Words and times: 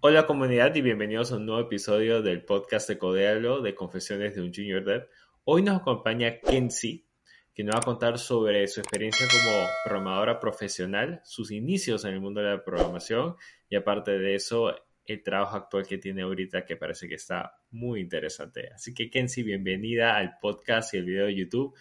Hola 0.00 0.26
comunidad 0.26 0.76
y 0.76 0.80
bienvenidos 0.80 1.32
a 1.32 1.38
un 1.38 1.46
nuevo 1.46 1.60
episodio 1.60 2.22
del 2.22 2.44
podcast 2.44 2.88
de 2.88 2.98
Codealo 2.98 3.62
de 3.62 3.74
Confesiones 3.74 4.36
de 4.36 4.42
un 4.42 4.54
Junior 4.54 4.84
Dev. 4.84 5.08
Hoy 5.42 5.62
nos 5.62 5.80
acompaña 5.80 6.38
Kenzie, 6.38 7.04
que 7.52 7.64
nos 7.64 7.74
va 7.74 7.80
a 7.80 7.82
contar 7.82 8.16
sobre 8.16 8.68
su 8.68 8.78
experiencia 8.78 9.26
como 9.26 9.66
programadora 9.84 10.38
profesional, 10.38 11.20
sus 11.24 11.50
inicios 11.50 12.04
en 12.04 12.12
el 12.12 12.20
mundo 12.20 12.40
de 12.40 12.48
la 12.48 12.62
programación 12.62 13.34
y 13.68 13.74
aparte 13.74 14.16
de 14.20 14.36
eso, 14.36 14.72
el 15.04 15.20
trabajo 15.24 15.56
actual 15.56 15.84
que 15.84 15.98
tiene 15.98 16.22
ahorita 16.22 16.64
que 16.64 16.76
parece 16.76 17.08
que 17.08 17.16
está 17.16 17.58
muy 17.72 18.00
interesante. 18.00 18.70
Así 18.72 18.94
que 18.94 19.10
Kenzie, 19.10 19.42
bienvenida 19.42 20.16
al 20.16 20.38
podcast 20.38 20.94
y 20.94 20.98
el 20.98 21.06
video 21.06 21.26
de 21.26 21.34
YouTube. 21.34 21.74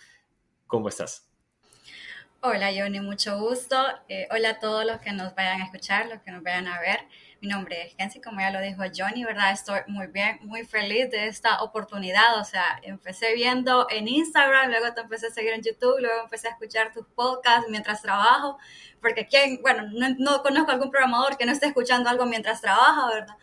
¿Cómo 0.65 0.89
estás? 0.89 1.29
Hola 2.41 2.71
Johnny, 2.75 2.99
mucho 2.99 3.37
gusto. 3.39 3.75
Eh, 4.09 4.27
hola 4.31 4.49
a 4.49 4.59
todos 4.59 4.85
los 4.85 5.01
que 5.01 5.11
nos 5.11 5.35
vayan 5.35 5.61
a 5.61 5.65
escuchar, 5.65 6.07
los 6.07 6.19
que 6.21 6.31
nos 6.31 6.41
vayan 6.41 6.65
a 6.67 6.79
ver. 6.79 7.01
Mi 7.39 7.49
nombre 7.49 7.83
es 7.83 7.93
Kenzie, 7.93 8.19
como 8.19 8.39
ya 8.39 8.49
lo 8.49 8.59
dijo 8.59 8.81
Johnny, 8.95 9.23
¿verdad? 9.23 9.51
Estoy 9.51 9.81
muy 9.85 10.07
bien, 10.07 10.39
muy 10.41 10.65
feliz 10.65 11.11
de 11.11 11.27
esta 11.27 11.61
oportunidad. 11.61 12.39
O 12.39 12.43
sea, 12.43 12.79
empecé 12.81 13.35
viendo 13.35 13.85
en 13.91 14.07
Instagram, 14.07 14.71
luego 14.71 14.91
te 14.95 15.01
empecé 15.01 15.27
a 15.27 15.29
seguir 15.29 15.53
en 15.53 15.61
YouTube, 15.61 15.99
luego 15.99 16.23
empecé 16.23 16.47
a 16.47 16.51
escuchar 16.51 16.91
tus 16.91 17.05
podcasts 17.05 17.67
mientras 17.69 18.01
trabajo, 18.01 18.57
porque 19.01 19.27
quién, 19.27 19.61
bueno, 19.61 19.83
no, 19.93 20.15
no 20.17 20.41
conozco 20.41 20.71
algún 20.71 20.89
programador 20.89 21.37
que 21.37 21.45
no 21.45 21.51
esté 21.51 21.67
escuchando 21.67 22.09
algo 22.09 22.25
mientras 22.25 22.59
trabaja, 22.59 23.07
¿verdad? 23.07 23.35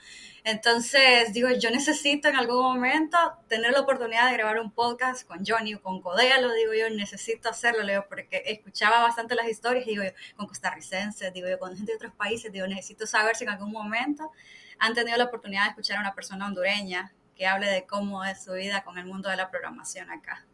Entonces, 0.47 1.33
digo, 1.33 1.49
yo 1.59 1.71
necesito 1.71 2.29
en 2.29 2.37
algún 2.37 2.63
momento 2.63 3.17
tener 3.49 3.73
la 3.73 3.81
oportunidad 3.81 4.31
de 4.31 4.37
grabar 4.37 4.61
un 4.61 4.71
podcast 4.71 5.27
con 5.27 5.43
Johnny 5.43 5.75
o 5.75 5.81
con 5.81 6.03
Codea, 6.03 6.39
lo 6.39 6.53
digo 6.53 6.75
yo, 6.75 6.91
necesito 6.91 7.49
hacerlo, 7.49 7.83
Leo, 7.83 8.07
porque 8.11 8.43
escuchaba 8.45 9.01
bastante 9.01 9.35
las 9.37 9.49
historias, 9.49 9.87
digo 9.87 10.05
yo, 10.05 10.11
con 10.37 10.47
costarricenses, 10.47 11.33
digo 11.33 11.49
yo, 11.49 11.59
con 11.59 11.75
gente 11.75 11.93
de 11.93 11.97
otros 11.97 12.13
países, 12.13 12.53
digo, 12.53 12.67
necesito 12.67 13.07
saber 13.07 13.37
si 13.37 13.45
en 13.45 13.51
algún 13.51 13.73
momento 13.73 14.33
han 14.79 14.93
tenido 14.93 15.17
la 15.17 15.25
oportunidad 15.25 15.63
de 15.63 15.69
escuchar 15.71 15.97
a 15.97 16.01
una 16.01 16.15
persona 16.15 16.47
hondureña 16.47 17.15
que 17.35 17.47
hable 17.47 17.67
de 17.67 17.87
cómo 17.87 18.23
es 18.23 18.45
su 18.45 18.53
vida 18.53 18.85
con 18.85 18.99
el 18.99 19.07
mundo 19.07 19.31
de 19.31 19.37
la 19.37 19.51
programación 19.51 20.11
acá. 20.11 20.45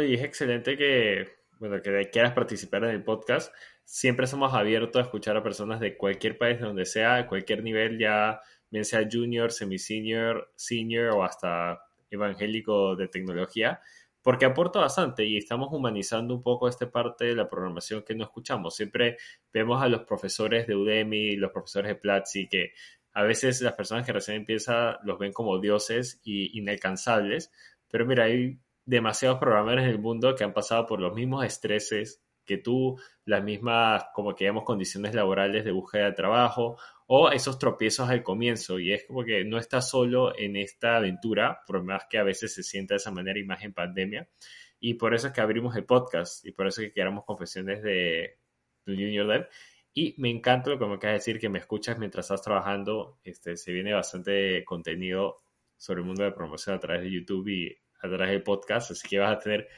Y 0.00 0.14
es 0.14 0.22
excelente 0.22 0.76
que, 0.76 1.28
bueno, 1.58 1.82
que 1.82 2.08
quieras 2.10 2.32
participar 2.32 2.84
en 2.84 2.90
el 2.90 3.02
podcast. 3.02 3.54
Siempre 3.84 4.26
somos 4.26 4.54
abiertos 4.54 5.00
a 5.00 5.04
escuchar 5.04 5.36
a 5.36 5.42
personas 5.42 5.80
de 5.80 5.96
cualquier 5.96 6.38
país, 6.38 6.58
de 6.58 6.66
donde 6.66 6.86
sea, 6.86 7.16
de 7.16 7.26
cualquier 7.26 7.62
nivel, 7.62 7.98
ya 7.98 8.40
bien 8.70 8.84
sea 8.84 9.06
junior, 9.10 9.52
semi-senior, 9.52 10.50
senior 10.56 11.10
o 11.10 11.24
hasta 11.24 11.82
evangélico 12.10 12.96
de 12.96 13.08
tecnología, 13.08 13.80
porque 14.22 14.46
aporta 14.46 14.80
bastante 14.80 15.24
y 15.24 15.36
estamos 15.36 15.68
humanizando 15.72 16.34
un 16.34 16.42
poco 16.42 16.68
esta 16.68 16.90
parte 16.90 17.26
de 17.26 17.34
la 17.34 17.48
programación 17.50 18.02
que 18.02 18.14
no 18.14 18.24
escuchamos. 18.24 18.76
Siempre 18.76 19.18
vemos 19.52 19.82
a 19.82 19.88
los 19.88 20.04
profesores 20.04 20.66
de 20.66 20.74
Udemy, 20.76 21.36
los 21.36 21.50
profesores 21.50 21.88
de 21.88 21.96
Platzi, 21.96 22.48
que 22.48 22.72
a 23.12 23.24
veces 23.24 23.60
las 23.60 23.74
personas 23.74 24.06
que 24.06 24.12
recién 24.12 24.38
empiezan 24.38 24.96
los 25.04 25.18
ven 25.18 25.32
como 25.32 25.58
dioses 25.58 26.20
y 26.24 26.58
inalcanzables, 26.58 27.52
pero 27.90 28.06
mira, 28.06 28.24
hay 28.24 28.58
demasiados 28.84 29.38
programadores 29.38 29.84
en 29.84 29.90
el 29.90 29.98
mundo 29.98 30.34
que 30.34 30.44
han 30.44 30.52
pasado 30.52 30.86
por 30.86 31.00
los 31.00 31.14
mismos 31.14 31.44
estreses 31.44 32.22
que 32.44 32.58
tú, 32.58 32.98
las 33.24 33.42
mismas, 33.42 34.04
como 34.14 34.34
que 34.34 34.44
digamos, 34.44 34.64
condiciones 34.64 35.14
laborales 35.14 35.64
de 35.64 35.72
búsqueda 35.72 36.06
de 36.06 36.12
trabajo 36.12 36.76
o 37.06 37.30
esos 37.30 37.58
tropiezos 37.58 38.08
al 38.08 38.22
comienzo. 38.22 38.78
Y 38.78 38.92
es 38.92 39.04
como 39.04 39.24
que 39.24 39.44
no 39.44 39.58
estás 39.58 39.88
solo 39.88 40.36
en 40.36 40.56
esta 40.56 40.96
aventura, 40.96 41.60
por 41.66 41.82
más 41.84 42.06
que 42.10 42.18
a 42.18 42.24
veces 42.24 42.54
se 42.54 42.62
sienta 42.62 42.94
de 42.94 42.96
esa 42.98 43.10
manera 43.10 43.38
y 43.38 43.44
más 43.44 43.62
en 43.62 43.72
pandemia. 43.74 44.28
Y 44.80 44.94
por 44.94 45.14
eso 45.14 45.28
es 45.28 45.32
que 45.32 45.40
abrimos 45.40 45.76
el 45.76 45.84
podcast 45.84 46.44
y 46.44 46.52
por 46.52 46.66
eso 46.66 46.82
es 46.82 46.88
que 46.88 46.94
queramos 46.94 47.24
confesiones 47.24 47.82
de, 47.82 48.38
de 48.86 48.94
Junior 48.94 49.28
Dev. 49.28 49.48
Y 49.94 50.14
me 50.18 50.30
encanta 50.30 50.70
lo 50.70 50.78
que 50.78 50.86
me 50.86 50.94
acabas 50.94 51.12
de 51.12 51.18
decir, 51.18 51.38
que 51.38 51.48
me 51.50 51.58
escuchas 51.58 51.98
mientras 51.98 52.26
estás 52.26 52.42
trabajando. 52.42 53.20
Este, 53.22 53.56
se 53.56 53.72
viene 53.72 53.92
bastante 53.92 54.64
contenido 54.64 55.42
sobre 55.76 56.00
el 56.00 56.06
mundo 56.06 56.24
de 56.24 56.32
promoción 56.32 56.76
a 56.76 56.80
través 56.80 57.02
de 57.02 57.12
YouTube 57.12 57.48
y 57.48 57.76
a 58.02 58.08
través 58.08 58.30
del 58.30 58.42
podcast, 58.42 58.90
así 58.90 59.08
que 59.08 59.18
vas 59.18 59.36
a 59.36 59.38
tener 59.38 59.68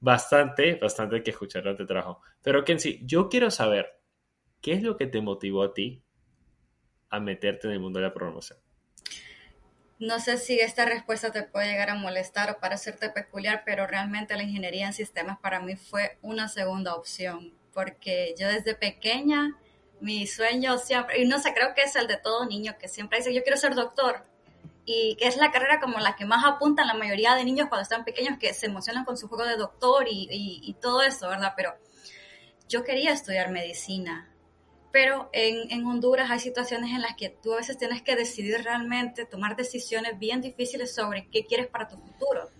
bastante, 0.00 0.74
bastante 0.74 1.22
que 1.22 1.30
escuchar 1.30 1.62
durante 1.62 1.86
trabajo. 1.86 2.20
Pero 2.42 2.64
Kenzie, 2.64 3.00
yo 3.04 3.28
quiero 3.28 3.50
saber, 3.50 4.00
¿qué 4.60 4.72
es 4.72 4.82
lo 4.82 4.96
que 4.96 5.06
te 5.06 5.20
motivó 5.20 5.62
a 5.62 5.72
ti 5.72 6.02
a 7.08 7.20
meterte 7.20 7.68
en 7.68 7.74
el 7.74 7.80
mundo 7.80 8.00
de 8.00 8.06
la 8.06 8.12
programación? 8.12 8.58
No 10.00 10.18
sé 10.18 10.38
si 10.38 10.58
esta 10.58 10.84
respuesta 10.84 11.30
te 11.30 11.44
puede 11.44 11.68
llegar 11.68 11.90
a 11.90 11.94
molestar 11.94 12.50
o 12.50 12.58
parecerte 12.58 13.10
peculiar, 13.10 13.62
pero 13.64 13.86
realmente 13.86 14.36
la 14.36 14.42
ingeniería 14.42 14.86
en 14.88 14.92
sistemas 14.92 15.38
para 15.38 15.60
mí 15.60 15.76
fue 15.76 16.18
una 16.22 16.48
segunda 16.48 16.96
opción, 16.96 17.54
porque 17.72 18.34
yo 18.36 18.48
desde 18.48 18.74
pequeña, 18.74 19.56
mi 20.00 20.26
sueño 20.26 20.78
siempre, 20.78 21.22
y 21.22 21.28
no 21.28 21.38
sé, 21.38 21.54
creo 21.54 21.72
que 21.74 21.82
es 21.82 21.94
el 21.94 22.08
de 22.08 22.16
todo 22.16 22.44
niño 22.46 22.74
que 22.80 22.88
siempre 22.88 23.18
dice, 23.18 23.32
yo 23.32 23.44
quiero 23.44 23.56
ser 23.56 23.76
doctor, 23.76 24.24
y 24.84 25.16
que 25.16 25.28
es 25.28 25.36
la 25.36 25.52
carrera 25.52 25.80
como 25.80 25.98
la 25.98 26.16
que 26.16 26.24
más 26.24 26.44
apuntan 26.44 26.86
la 26.86 26.94
mayoría 26.94 27.34
de 27.34 27.44
niños 27.44 27.68
cuando 27.68 27.82
están 27.82 28.04
pequeños 28.04 28.38
que 28.38 28.52
se 28.52 28.66
emocionan 28.66 29.04
con 29.04 29.16
su 29.16 29.28
juego 29.28 29.44
de 29.44 29.56
doctor 29.56 30.06
y, 30.10 30.76
todo 30.80 31.02
eso, 31.02 31.28
¿verdad? 31.28 31.52
Pero 31.56 31.74
yo 32.68 32.82
quería 32.82 33.12
estudiar 33.12 33.50
medicina, 33.50 34.28
pero 34.90 35.30
en, 35.32 35.70
en, 35.70 35.86
Honduras 35.86 36.30
hay 36.30 36.40
situaciones 36.40 36.90
en 36.90 37.02
las 37.02 37.14
que 37.16 37.28
tú 37.28 37.52
a 37.52 37.58
veces 37.58 37.78
tienes 37.78 38.02
que 38.02 38.16
decidir 38.16 38.62
realmente, 38.64 39.24
tomar 39.24 39.56
decisiones 39.56 40.18
bien 40.18 40.40
difíciles 40.40 40.94
sobre 40.94 41.28
qué 41.28 41.46
quieres 41.46 41.68
para 41.68 41.88
tu 41.88 41.96
futuro. 41.96 42.50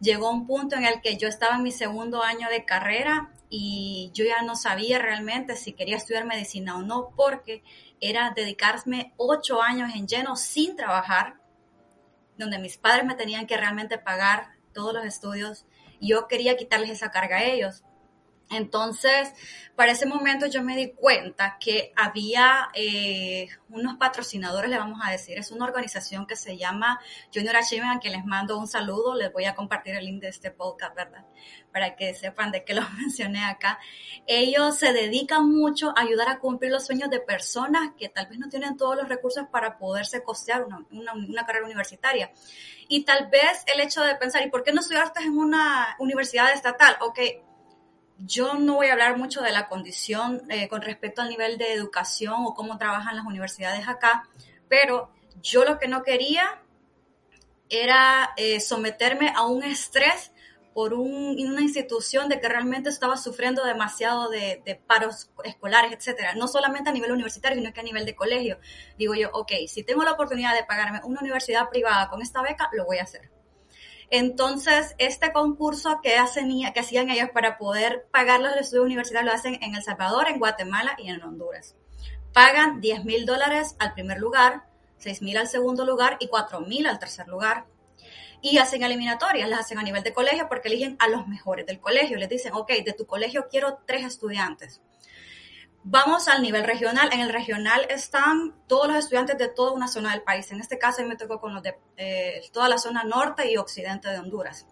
Llegó 0.00 0.30
un 0.30 0.46
punto 0.46 0.74
en 0.76 0.84
el 0.84 1.00
que 1.00 1.16
yo 1.16 1.28
estaba 1.28 1.56
en 1.56 1.62
mi 1.62 1.70
segundo 1.70 2.22
año 2.22 2.48
de 2.48 2.64
carrera 2.64 3.30
y 3.50 4.10
yo 4.14 4.24
ya 4.24 4.42
no 4.42 4.56
sabía 4.56 4.98
realmente 4.98 5.54
si 5.54 5.74
quería 5.74 5.96
estudiar 5.96 6.24
medicina 6.24 6.76
o 6.76 6.82
no, 6.82 7.10
porque 7.14 7.62
era 8.00 8.32
dedicarme 8.34 9.12
ocho 9.18 9.62
años 9.62 9.92
en 9.94 10.08
lleno 10.08 10.34
sin 10.34 10.74
trabajar 10.74 11.41
donde 12.42 12.58
mis 12.58 12.76
padres 12.76 13.04
me 13.04 13.14
tenían 13.14 13.46
que 13.46 13.56
realmente 13.56 13.98
pagar 13.98 14.50
todos 14.72 14.92
los 14.94 15.04
estudios 15.04 15.66
yo 16.02 16.26
quería 16.26 16.56
quitarles 16.56 16.90
esa 16.90 17.10
carga 17.10 17.36
a 17.36 17.44
ellos. 17.44 17.84
Entonces, 18.52 19.32
para 19.76 19.92
ese 19.92 20.06
momento 20.06 20.46
yo 20.46 20.62
me 20.62 20.76
di 20.76 20.92
cuenta 20.92 21.56
que 21.58 21.92
había 21.96 22.68
eh, 22.74 23.48
unos 23.70 23.96
patrocinadores, 23.96 24.70
le 24.70 24.78
vamos 24.78 25.00
a 25.02 25.10
decir, 25.10 25.38
es 25.38 25.50
una 25.50 25.64
organización 25.64 26.26
que 26.26 26.36
se 26.36 26.58
llama 26.58 27.00
Junior 27.34 27.56
Achievement, 27.56 27.96
a 27.96 28.00
quien 28.00 28.12
les 28.12 28.24
mando 28.24 28.58
un 28.58 28.66
saludo, 28.66 29.14
les 29.14 29.32
voy 29.32 29.46
a 29.46 29.54
compartir 29.54 29.96
el 29.96 30.04
link 30.04 30.20
de 30.20 30.28
este 30.28 30.50
podcast, 30.50 30.94
¿verdad? 30.94 31.24
Para 31.72 31.96
que 31.96 32.14
sepan 32.14 32.52
de 32.52 32.64
qué 32.64 32.74
lo 32.74 32.82
mencioné 32.90 33.44
acá. 33.44 33.78
Ellos 34.26 34.76
se 34.76 34.92
dedican 34.92 35.48
mucho 35.48 35.94
a 35.96 36.02
ayudar 36.02 36.28
a 36.28 36.38
cumplir 36.38 36.70
los 36.70 36.86
sueños 36.86 37.08
de 37.10 37.20
personas 37.20 37.92
que 37.98 38.08
tal 38.08 38.26
vez 38.26 38.38
no 38.38 38.48
tienen 38.48 38.76
todos 38.76 38.96
los 38.96 39.08
recursos 39.08 39.46
para 39.50 39.78
poderse 39.78 40.22
costear 40.22 40.64
una, 40.64 40.84
una, 40.90 41.14
una 41.14 41.46
carrera 41.46 41.64
universitaria. 41.64 42.30
Y 42.88 43.04
tal 43.04 43.28
vez 43.28 43.64
el 43.72 43.80
hecho 43.80 44.02
de 44.02 44.14
pensar, 44.16 44.46
¿y 44.46 44.50
por 44.50 44.62
qué 44.62 44.72
no 44.72 44.80
estudiaste 44.80 45.22
en 45.22 45.38
una 45.38 45.96
universidad 45.98 46.52
estatal? 46.52 46.96
Ok, 47.00 47.18
yo 48.24 48.54
no 48.54 48.74
voy 48.74 48.88
a 48.88 48.92
hablar 48.92 49.16
mucho 49.16 49.42
de 49.42 49.52
la 49.52 49.68
condición 49.68 50.42
eh, 50.50 50.68
con 50.68 50.82
respecto 50.82 51.22
al 51.22 51.28
nivel 51.28 51.58
de 51.58 51.72
educación 51.72 52.36
o 52.38 52.54
cómo 52.54 52.78
trabajan 52.78 53.16
las 53.16 53.26
universidades 53.26 53.88
acá, 53.88 54.28
pero 54.68 55.10
yo 55.42 55.64
lo 55.64 55.78
que 55.78 55.88
no 55.88 56.02
quería 56.02 56.62
era 57.68 58.32
eh, 58.36 58.60
someterme 58.60 59.32
a 59.34 59.46
un 59.46 59.62
estrés 59.64 60.32
por 60.74 60.94
una 60.94 61.60
institución 61.60 62.30
de 62.30 62.40
que 62.40 62.48
realmente 62.48 62.88
estaba 62.88 63.18
sufriendo 63.18 63.62
demasiado 63.64 64.30
de, 64.30 64.62
de, 64.64 64.74
paros 64.74 65.30
escolares, 65.44 65.92
etcétera. 65.92 66.34
No 66.34 66.48
solamente 66.48 66.88
a 66.88 66.92
nivel 66.94 67.12
universitario, 67.12 67.58
sino 67.58 67.74
que 67.74 67.80
a 67.80 67.84
nivel 67.84 68.06
de 68.06 68.14
colegio. 68.14 68.58
Digo 68.96 69.14
yo, 69.14 69.28
ok, 69.34 69.52
si 69.68 69.82
tengo 69.82 70.02
la 70.02 70.12
oportunidad 70.12 70.54
de 70.54 70.64
pagarme 70.64 71.00
una 71.04 71.20
universidad 71.20 71.68
privada 71.68 72.08
con 72.08 72.22
esta 72.22 72.40
beca, 72.40 72.70
lo 72.72 72.86
voy 72.86 72.98
a 72.98 73.02
hacer. 73.02 73.30
Entonces, 74.14 74.94
este 74.98 75.32
concurso 75.32 76.00
que, 76.02 76.16
hacen, 76.16 76.50
que 76.74 76.80
hacían 76.80 77.08
ellos 77.08 77.30
para 77.32 77.56
poder 77.56 78.08
pagar 78.10 78.40
los 78.40 78.54
estudios 78.56 78.84
universitarios 78.84 79.32
lo 79.32 79.34
hacen 79.34 79.58
en 79.62 79.74
El 79.74 79.82
Salvador, 79.82 80.28
en 80.28 80.38
Guatemala 80.38 80.94
y 80.98 81.08
en 81.08 81.22
Honduras. 81.22 81.76
Pagan 82.34 82.82
10 82.82 83.06
mil 83.06 83.24
dólares 83.24 83.74
al 83.78 83.94
primer 83.94 84.18
lugar, 84.18 84.64
6 84.98 85.22
mil 85.22 85.38
al 85.38 85.48
segundo 85.48 85.86
lugar 85.86 86.18
y 86.20 86.28
4 86.28 86.60
mil 86.60 86.86
al 86.86 86.98
tercer 86.98 87.26
lugar. 87.26 87.64
Y 88.42 88.58
hacen 88.58 88.82
eliminatorias, 88.82 89.48
las 89.48 89.60
hacen 89.60 89.78
a 89.78 89.82
nivel 89.82 90.02
de 90.02 90.12
colegio 90.12 90.46
porque 90.46 90.68
eligen 90.68 90.96
a 90.98 91.08
los 91.08 91.26
mejores 91.26 91.64
del 91.64 91.80
colegio. 91.80 92.18
Les 92.18 92.28
dicen, 92.28 92.52
ok, 92.52 92.70
de 92.84 92.92
tu 92.92 93.06
colegio 93.06 93.48
quiero 93.50 93.78
tres 93.86 94.04
estudiantes. 94.04 94.82
Vamos 95.84 96.28
al 96.28 96.42
nivel 96.42 96.64
regional. 96.64 97.10
En 97.12 97.20
el 97.20 97.30
regional 97.30 97.86
están 97.90 98.54
todos 98.68 98.86
los 98.86 98.96
estudiantes 98.96 99.36
de 99.36 99.48
toda 99.48 99.72
una 99.72 99.88
zona 99.88 100.12
del 100.12 100.22
país. 100.22 100.52
En 100.52 100.60
este 100.60 100.78
caso, 100.78 101.04
me 101.04 101.16
tocó 101.16 101.40
con 101.40 101.54
los 101.54 101.62
de 101.62 101.76
eh, 101.96 102.40
toda 102.52 102.68
la 102.68 102.78
zona 102.78 103.02
norte 103.02 103.50
y 103.50 103.56
occidente 103.56 104.08
de 104.08 104.18
Honduras. 104.18 104.66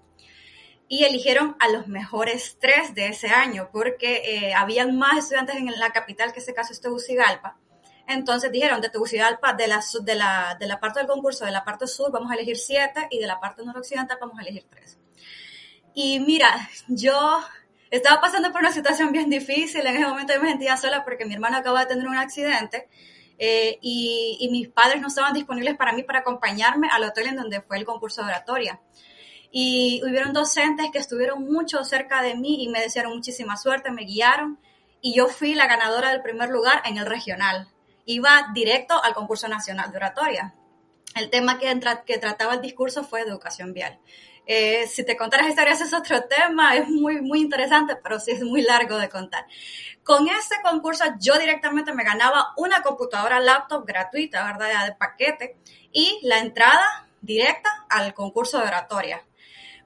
Y 0.87 1.05
eligieron 1.05 1.57
a 1.59 1.69
los 1.69 1.89
mejores 1.89 2.59
tres 2.61 2.95
de 2.95 3.09
ese 3.09 3.29
año, 3.29 3.71
porque 3.73 4.23
eh, 4.25 4.55
habían 4.55 4.97
más 4.97 5.19
estudiantes 5.19 5.57
en 5.57 5.67
la 5.79 5.91
capital, 5.91 6.33
que 6.33 6.39
en 6.39 6.43
este 6.43 6.55
caso 6.55 6.73
es 6.73 6.81
Tegucigalpa. 6.81 7.57
Entonces 8.07 8.51
dijeron, 8.51 8.81
de 8.81 8.89
Tegucigalpa, 8.89 9.53
de 9.53 9.69
la, 9.69 9.83
de, 10.03 10.15
la, 10.15 10.57
de 10.59 10.67
la 10.67 10.81
parte 10.81 11.01
del 11.01 11.09
concurso, 11.09 11.45
de 11.45 11.53
la 11.53 11.65
parte 11.65 11.87
sur, 11.87 12.11
vamos 12.11 12.31
a 12.31 12.35
elegir 12.35 12.57
siete, 12.57 13.09
y 13.11 13.19
de 13.19 13.27
la 13.27 13.39
parte 13.39 13.65
noroccidental 13.65 14.19
vamos 14.21 14.39
a 14.39 14.43
elegir 14.43 14.67
tres. 14.69 14.99
Y 15.95 16.21
mira, 16.21 16.69
yo 16.89 17.41
estaba 17.91 18.21
pasando 18.21 18.53
por 18.53 18.61
una 18.61 18.73
situación 18.73 19.13
bien 19.13 19.29
difícil, 19.29 19.87
en 19.87 19.97
ese 19.97 20.07
momento 20.07 20.33
yo 20.33 20.41
me 20.41 20.51
sentía 20.51 20.77
sola 20.77 21.05
porque 21.05 21.25
mi 21.25 21.35
hermano 21.35 21.57
acaba 21.57 21.81
de 21.81 21.87
tener 21.87 22.07
un 22.07 22.17
accidente 22.17 22.89
eh, 23.39 23.79
y, 23.81 24.39
y, 24.41 24.51
mis 24.51 24.69
padres 24.69 25.01
no 25.01 25.09
estaban 25.09 25.33
disponibles 25.33 25.77
para 25.77 25.93
mí 25.93 26.03
para 26.03 26.21
acompañarme 26.21 26.89
al 26.91 27.05
hotel 27.05 27.29
en 27.29 27.37
donde 27.37 27.63
fue 27.63 27.79
el 27.79 27.87
concurso 27.87 28.23
de 28.23 28.29
oratoria. 28.29 28.81
Y 29.51 30.03
hubieron 30.05 30.33
docentes 30.33 30.91
que 30.93 30.99
estuvieron 30.99 31.45
mucho 31.45 31.83
cerca 31.85 32.23
de 32.23 32.37
mí 32.37 32.63
y 32.63 32.69
me 32.69 32.81
desearon 32.81 33.15
muchísima 33.15 33.57
suerte, 33.57 33.91
me 33.91 34.05
guiaron 34.05 34.61
y 35.01 35.15
yo 35.15 35.29
fui 35.29 35.55
la 35.55 35.67
ganadora 35.67 36.11
del 36.11 36.23
primer 36.23 36.51
lugar 36.51 36.83
en 36.85 36.99
el 36.99 37.07
regional. 37.07 37.69
Iba 38.05 38.51
directo 38.55 39.03
al 39.03 39.15
concurso 39.15 39.49
nacional 39.49 39.91
de 39.91 39.97
oratoria. 39.97 40.55
El 41.15 41.31
tema 41.31 41.59
que, 41.59 42.19
trataba 42.19 42.55
el 42.55 42.61
discurso 42.61 43.05
fue 43.05 43.21
educación 43.21 43.73
vial. 43.73 43.99
Eh, 44.47 44.87
si 44.87 45.05
te 45.05 45.17
contaras 45.17 45.49
historias 45.49 45.81
es 45.81 45.93
otro 45.93 46.25
tema, 46.25 46.77
es 46.77 46.89
muy, 46.89 47.21
muy 47.21 47.41
interesante, 47.41 47.97
pero 47.97 48.19
sí 48.19 48.33
es 48.33 48.43
muy 48.43 48.63
largo 48.63 48.97
de 48.97 49.09
contar. 49.09 49.45
Con 50.03 50.29
ese 50.29 50.57
concurso 50.63 51.05
yo 51.21 51.39
directamente 51.39 51.93
me 51.93 52.05
ganaba 52.05 52.53
una 52.57 52.83
computadora 52.83 53.41
laptop 53.41 53.87
gratuita, 53.87 54.45
¿verdad? 54.45 54.87
De 54.87 54.95
paquete, 54.95 55.57
y 55.93 56.21
la 56.23 56.39
entrada 56.39 57.09
directa 57.21 57.69
al 57.89 58.15
concurso 58.15 58.59
de 58.59 58.69
oratoria. 58.69 59.23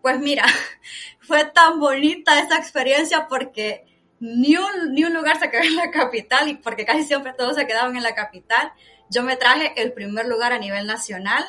Pues 0.03 0.19
mira, 0.21 0.45
fue 1.21 1.45
tan 1.47 1.81
bonita 1.81 2.39
esa 2.39 2.59
experiencia 2.59 3.27
porque 3.29 3.87
ni 4.21 4.57
un, 4.57 4.93
ni 4.93 5.05
un 5.05 5.15
lugar 5.15 5.39
se 5.39 5.51
quedó 5.51 5.63
en 5.63 5.77
la 5.77 5.91
capital 5.91 6.49
y 6.49 6.55
porque 6.55 6.85
casi 6.85 7.05
siempre 7.05 7.33
todos 7.33 7.57
se 7.57 7.67
quedaban 7.67 7.97
en 7.97 8.03
la 8.03 8.15
capital. 8.15 8.73
Yo 9.11 9.23
me 9.23 9.37
traje 9.37 9.73
el 9.81 9.93
primer 9.93 10.27
lugar 10.27 10.53
a 10.53 10.59
nivel 10.59 10.87
nacional. 10.87 11.45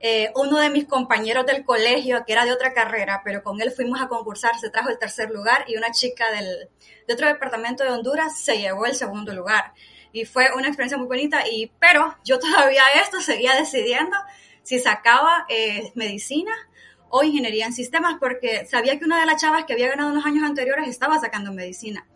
Eh, 0.00 0.30
uno 0.34 0.58
de 0.58 0.68
mis 0.68 0.86
compañeros 0.86 1.46
del 1.46 1.64
colegio, 1.64 2.24
que 2.26 2.32
era 2.32 2.44
de 2.44 2.52
otra 2.52 2.74
carrera, 2.74 3.22
pero 3.24 3.42
con 3.42 3.60
él 3.62 3.70
fuimos 3.70 4.02
a 4.02 4.08
concursar, 4.08 4.58
se 4.58 4.68
trajo 4.68 4.90
el 4.90 4.98
tercer 4.98 5.30
lugar 5.30 5.64
y 5.66 5.76
una 5.76 5.92
chica 5.92 6.30
del, 6.30 6.68
de 7.06 7.14
otro 7.14 7.26
departamento 7.26 7.84
de 7.84 7.90
Honduras 7.90 8.38
se 8.38 8.58
llevó 8.58 8.84
el 8.84 8.94
segundo 8.94 9.32
lugar. 9.32 9.72
Y 10.12 10.26
fue 10.26 10.52
una 10.54 10.68
experiencia 10.68 10.98
muy 10.98 11.06
bonita, 11.06 11.48
y, 11.48 11.72
pero 11.78 12.16
yo 12.22 12.38
todavía 12.38 12.82
esto 13.02 13.20
seguía 13.20 13.54
decidiendo 13.54 14.16
si 14.62 14.78
sacaba 14.78 15.46
eh, 15.48 15.90
medicina 15.94 16.52
o 17.08 17.22
ingeniería 17.22 17.66
en 17.66 17.72
sistemas, 17.72 18.16
porque 18.20 18.66
sabía 18.66 18.98
que 18.98 19.04
una 19.04 19.20
de 19.20 19.26
las 19.26 19.40
chavas 19.40 19.64
que 19.64 19.72
había 19.72 19.88
ganado 19.88 20.10
en 20.10 20.16
los 20.16 20.26
años 20.26 20.44
anteriores 20.44 20.88
estaba 20.88 21.18
sacando 21.18 21.52
medicina. 21.52 22.06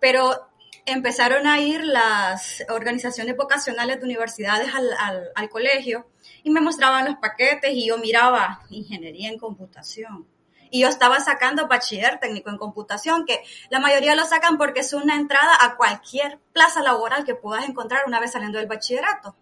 Pero 0.00 0.48
empezaron 0.86 1.46
a 1.46 1.60
ir 1.60 1.84
las 1.84 2.64
organizaciones 2.68 3.36
vocacionales 3.36 3.98
de 3.98 4.04
universidades 4.04 4.72
al, 4.72 4.90
al, 4.98 5.30
al 5.34 5.48
colegio 5.48 6.08
y 6.42 6.50
me 6.50 6.60
mostraban 6.60 7.04
los 7.04 7.16
paquetes 7.16 7.72
y 7.74 7.88
yo 7.88 7.98
miraba 7.98 8.62
ingeniería 8.70 9.28
en 9.28 9.38
computación. 9.38 10.28
Y 10.70 10.80
yo 10.80 10.88
estaba 10.88 11.20
sacando 11.20 11.68
bachiller 11.68 12.18
técnico 12.18 12.50
en 12.50 12.58
computación, 12.58 13.24
que 13.24 13.42
la 13.70 13.80
mayoría 13.80 14.14
lo 14.14 14.24
sacan 14.24 14.58
porque 14.58 14.80
es 14.80 14.92
una 14.92 15.16
entrada 15.16 15.52
a 15.60 15.76
cualquier 15.76 16.40
plaza 16.52 16.82
laboral 16.82 17.24
que 17.24 17.34
puedas 17.34 17.68
encontrar 17.68 18.02
una 18.06 18.20
vez 18.20 18.32
saliendo 18.32 18.58
del 18.58 18.66
bachillerato. 18.66 19.36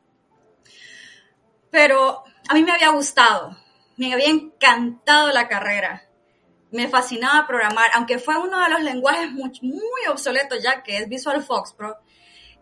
Pero 1.70 2.24
a 2.48 2.54
mí 2.54 2.62
me 2.62 2.72
había 2.72 2.90
gustado, 2.90 3.56
me 3.96 4.12
había 4.12 4.28
encantado 4.28 5.32
la 5.32 5.48
carrera. 5.48 6.08
Me 6.74 6.88
fascinaba 6.88 7.46
programar, 7.46 7.88
aunque 7.94 8.18
fue 8.18 8.36
uno 8.36 8.60
de 8.60 8.68
los 8.68 8.82
lenguajes 8.82 9.30
muy, 9.30 9.52
muy 9.62 10.06
obsoletos 10.10 10.60
ya, 10.60 10.82
que 10.82 10.98
es 10.98 11.08
Visual 11.08 11.40
Fox 11.40 11.72
Pro, 11.72 11.96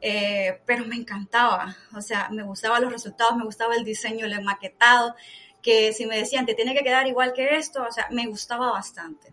eh, 0.02 0.60
pero 0.66 0.84
me 0.84 0.96
encantaba. 0.96 1.74
O 1.96 2.02
sea, 2.02 2.28
me 2.28 2.42
gustaban 2.42 2.82
los 2.82 2.92
resultados, 2.92 3.34
me 3.38 3.44
gustaba 3.44 3.74
el 3.74 3.84
diseño, 3.84 4.26
el 4.26 4.44
maquetado, 4.44 5.14
que 5.62 5.94
si 5.94 6.04
me 6.04 6.18
decían, 6.18 6.44
te 6.44 6.52
tiene 6.52 6.74
que 6.74 6.82
quedar 6.82 7.06
igual 7.06 7.32
que 7.32 7.56
esto, 7.56 7.84
o 7.88 7.90
sea, 7.90 8.06
me 8.10 8.26
gustaba 8.26 8.70
bastante. 8.70 9.32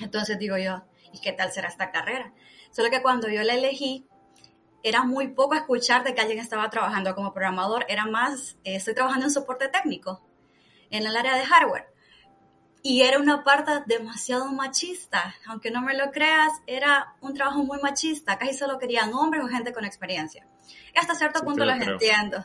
Entonces 0.00 0.38
digo 0.38 0.56
yo, 0.56 0.84
¿y 1.12 1.20
qué 1.20 1.32
tal 1.32 1.52
será 1.52 1.68
esta 1.68 1.90
carrera? 1.90 2.32
Solo 2.70 2.88
que 2.88 3.02
cuando 3.02 3.28
yo 3.28 3.42
la 3.42 3.56
elegí, 3.56 4.06
era 4.82 5.04
muy 5.04 5.28
poco 5.28 5.54
escuchar 5.54 6.02
de 6.02 6.14
que 6.14 6.22
alguien 6.22 6.38
estaba 6.38 6.70
trabajando 6.70 7.14
como 7.14 7.34
programador, 7.34 7.84
era 7.90 8.06
más, 8.06 8.56
eh, 8.64 8.76
estoy 8.76 8.94
trabajando 8.94 9.26
en 9.26 9.32
soporte 9.32 9.68
técnico 9.68 10.24
en 10.88 11.06
el 11.06 11.14
área 11.14 11.36
de 11.36 11.44
hardware. 11.44 11.97
Y 12.82 13.02
era 13.02 13.18
una 13.18 13.42
parte 13.42 13.72
demasiado 13.86 14.46
machista, 14.52 15.34
aunque 15.46 15.70
no 15.70 15.82
me 15.82 15.94
lo 15.94 16.10
creas, 16.12 16.52
era 16.66 17.14
un 17.20 17.34
trabajo 17.34 17.64
muy 17.64 17.80
machista, 17.80 18.38
casi 18.38 18.54
solo 18.54 18.78
querían 18.78 19.12
hombres 19.12 19.42
o 19.44 19.48
gente 19.48 19.72
con 19.72 19.84
experiencia. 19.84 20.46
Y 20.94 20.98
hasta 20.98 21.14
cierto 21.14 21.42
punto 21.42 21.64
los 21.64 21.80
entiendo. 21.80 22.44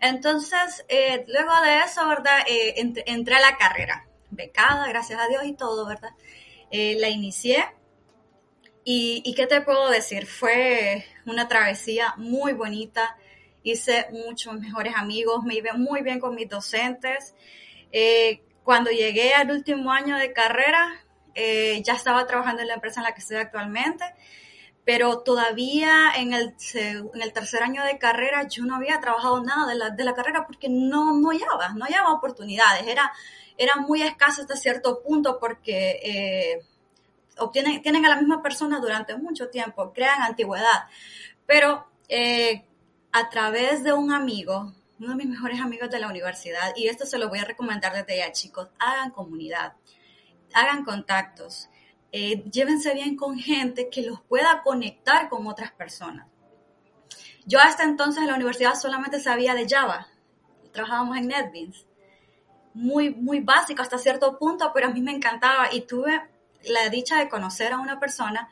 Entonces, 0.00 0.84
eh, 0.88 1.24
luego 1.28 1.60
de 1.62 1.78
eso, 1.78 2.06
¿verdad? 2.06 2.40
Eh, 2.46 2.74
entré, 3.06 3.34
a 3.36 3.40
la 3.40 3.56
carrera, 3.56 4.06
becada, 4.30 4.86
gracias 4.88 5.18
a 5.18 5.28
Dios 5.28 5.44
y 5.46 5.54
todo, 5.54 5.86
¿verdad? 5.86 6.12
Eh, 6.70 6.96
la 7.00 7.08
inicié 7.08 7.64
y, 8.84 9.22
y, 9.24 9.34
¿qué 9.34 9.46
te 9.46 9.60
puedo 9.62 9.90
decir? 9.90 10.26
Fue 10.26 11.04
una 11.26 11.48
travesía 11.48 12.14
muy 12.16 12.52
bonita, 12.52 13.16
hice 13.62 14.06
muchos 14.10 14.58
mejores 14.58 14.94
amigos, 14.96 15.44
me 15.44 15.54
iba 15.54 15.74
muy 15.74 16.02
bien 16.02 16.20
con 16.20 16.34
mis 16.34 16.48
docentes. 16.48 17.34
Eh, 17.92 18.42
cuando 18.64 18.90
llegué 18.90 19.34
al 19.34 19.50
último 19.50 19.92
año 19.92 20.16
de 20.16 20.32
carrera, 20.32 21.04
eh, 21.34 21.82
ya 21.84 21.94
estaba 21.94 22.26
trabajando 22.26 22.62
en 22.62 22.68
la 22.68 22.74
empresa 22.74 23.00
en 23.00 23.04
la 23.04 23.12
que 23.12 23.20
estoy 23.20 23.36
actualmente, 23.36 24.04
pero 24.84 25.20
todavía 25.20 26.12
en 26.16 26.32
el, 26.32 26.54
en 26.74 27.22
el 27.22 27.32
tercer 27.32 27.62
año 27.62 27.84
de 27.84 27.98
carrera 27.98 28.48
yo 28.48 28.64
no 28.64 28.76
había 28.76 29.00
trabajado 29.00 29.42
nada 29.42 29.66
de 29.66 29.74
la, 29.76 29.90
de 29.90 30.04
la 30.04 30.14
carrera 30.14 30.46
porque 30.46 30.68
no, 30.68 31.14
no 31.16 31.30
hallaba, 31.30 31.70
no 31.74 31.84
hallaba 31.84 32.12
oportunidades, 32.12 32.86
era, 32.86 33.12
era 33.56 33.76
muy 33.76 34.02
escaso 34.02 34.42
hasta 34.42 34.56
cierto 34.56 35.02
punto 35.02 35.38
porque 35.38 36.00
eh, 36.02 36.66
obtienen, 37.38 37.82
tienen 37.82 38.06
a 38.06 38.08
la 38.08 38.16
misma 38.16 38.42
persona 38.42 38.80
durante 38.80 39.16
mucho 39.16 39.48
tiempo, 39.48 39.92
crean 39.92 40.22
antigüedad, 40.22 40.88
pero 41.46 41.86
eh, 42.08 42.64
a 43.12 43.28
través 43.28 43.84
de 43.84 43.92
un 43.92 44.12
amigo, 44.12 44.72
uno 45.00 45.10
de 45.10 45.16
mis 45.16 45.28
mejores 45.28 45.60
amigos 45.60 45.90
de 45.90 45.98
la 45.98 46.08
universidad, 46.08 46.72
y 46.76 46.86
esto 46.86 47.06
se 47.06 47.18
lo 47.18 47.28
voy 47.30 47.38
a 47.38 47.44
recomendar 47.44 47.94
desde 47.94 48.18
ya, 48.18 48.32
chicos, 48.32 48.68
hagan 48.78 49.10
comunidad, 49.10 49.72
hagan 50.52 50.84
contactos, 50.84 51.70
eh, 52.12 52.44
llévense 52.50 52.92
bien 52.92 53.16
con 53.16 53.38
gente 53.38 53.88
que 53.88 54.02
los 54.02 54.20
pueda 54.20 54.62
conectar 54.62 55.30
con 55.30 55.46
otras 55.46 55.72
personas. 55.72 56.26
Yo 57.46 57.58
hasta 57.60 57.84
entonces 57.84 58.22
en 58.22 58.28
la 58.28 58.34
universidad 58.34 58.74
solamente 58.74 59.20
sabía 59.20 59.54
de 59.54 59.66
Java, 59.66 60.06
trabajábamos 60.70 61.16
en 61.16 61.28
NetBeans, 61.28 61.86
muy, 62.74 63.10
muy 63.10 63.40
básico 63.40 63.80
hasta 63.80 63.96
cierto 63.96 64.38
punto, 64.38 64.70
pero 64.74 64.88
a 64.88 64.90
mí 64.90 65.00
me 65.00 65.12
encantaba 65.12 65.72
y 65.72 65.80
tuve 65.82 66.20
la 66.64 66.90
dicha 66.90 67.18
de 67.18 67.28
conocer 67.30 67.72
a 67.72 67.78
una 67.78 67.98
persona 67.98 68.50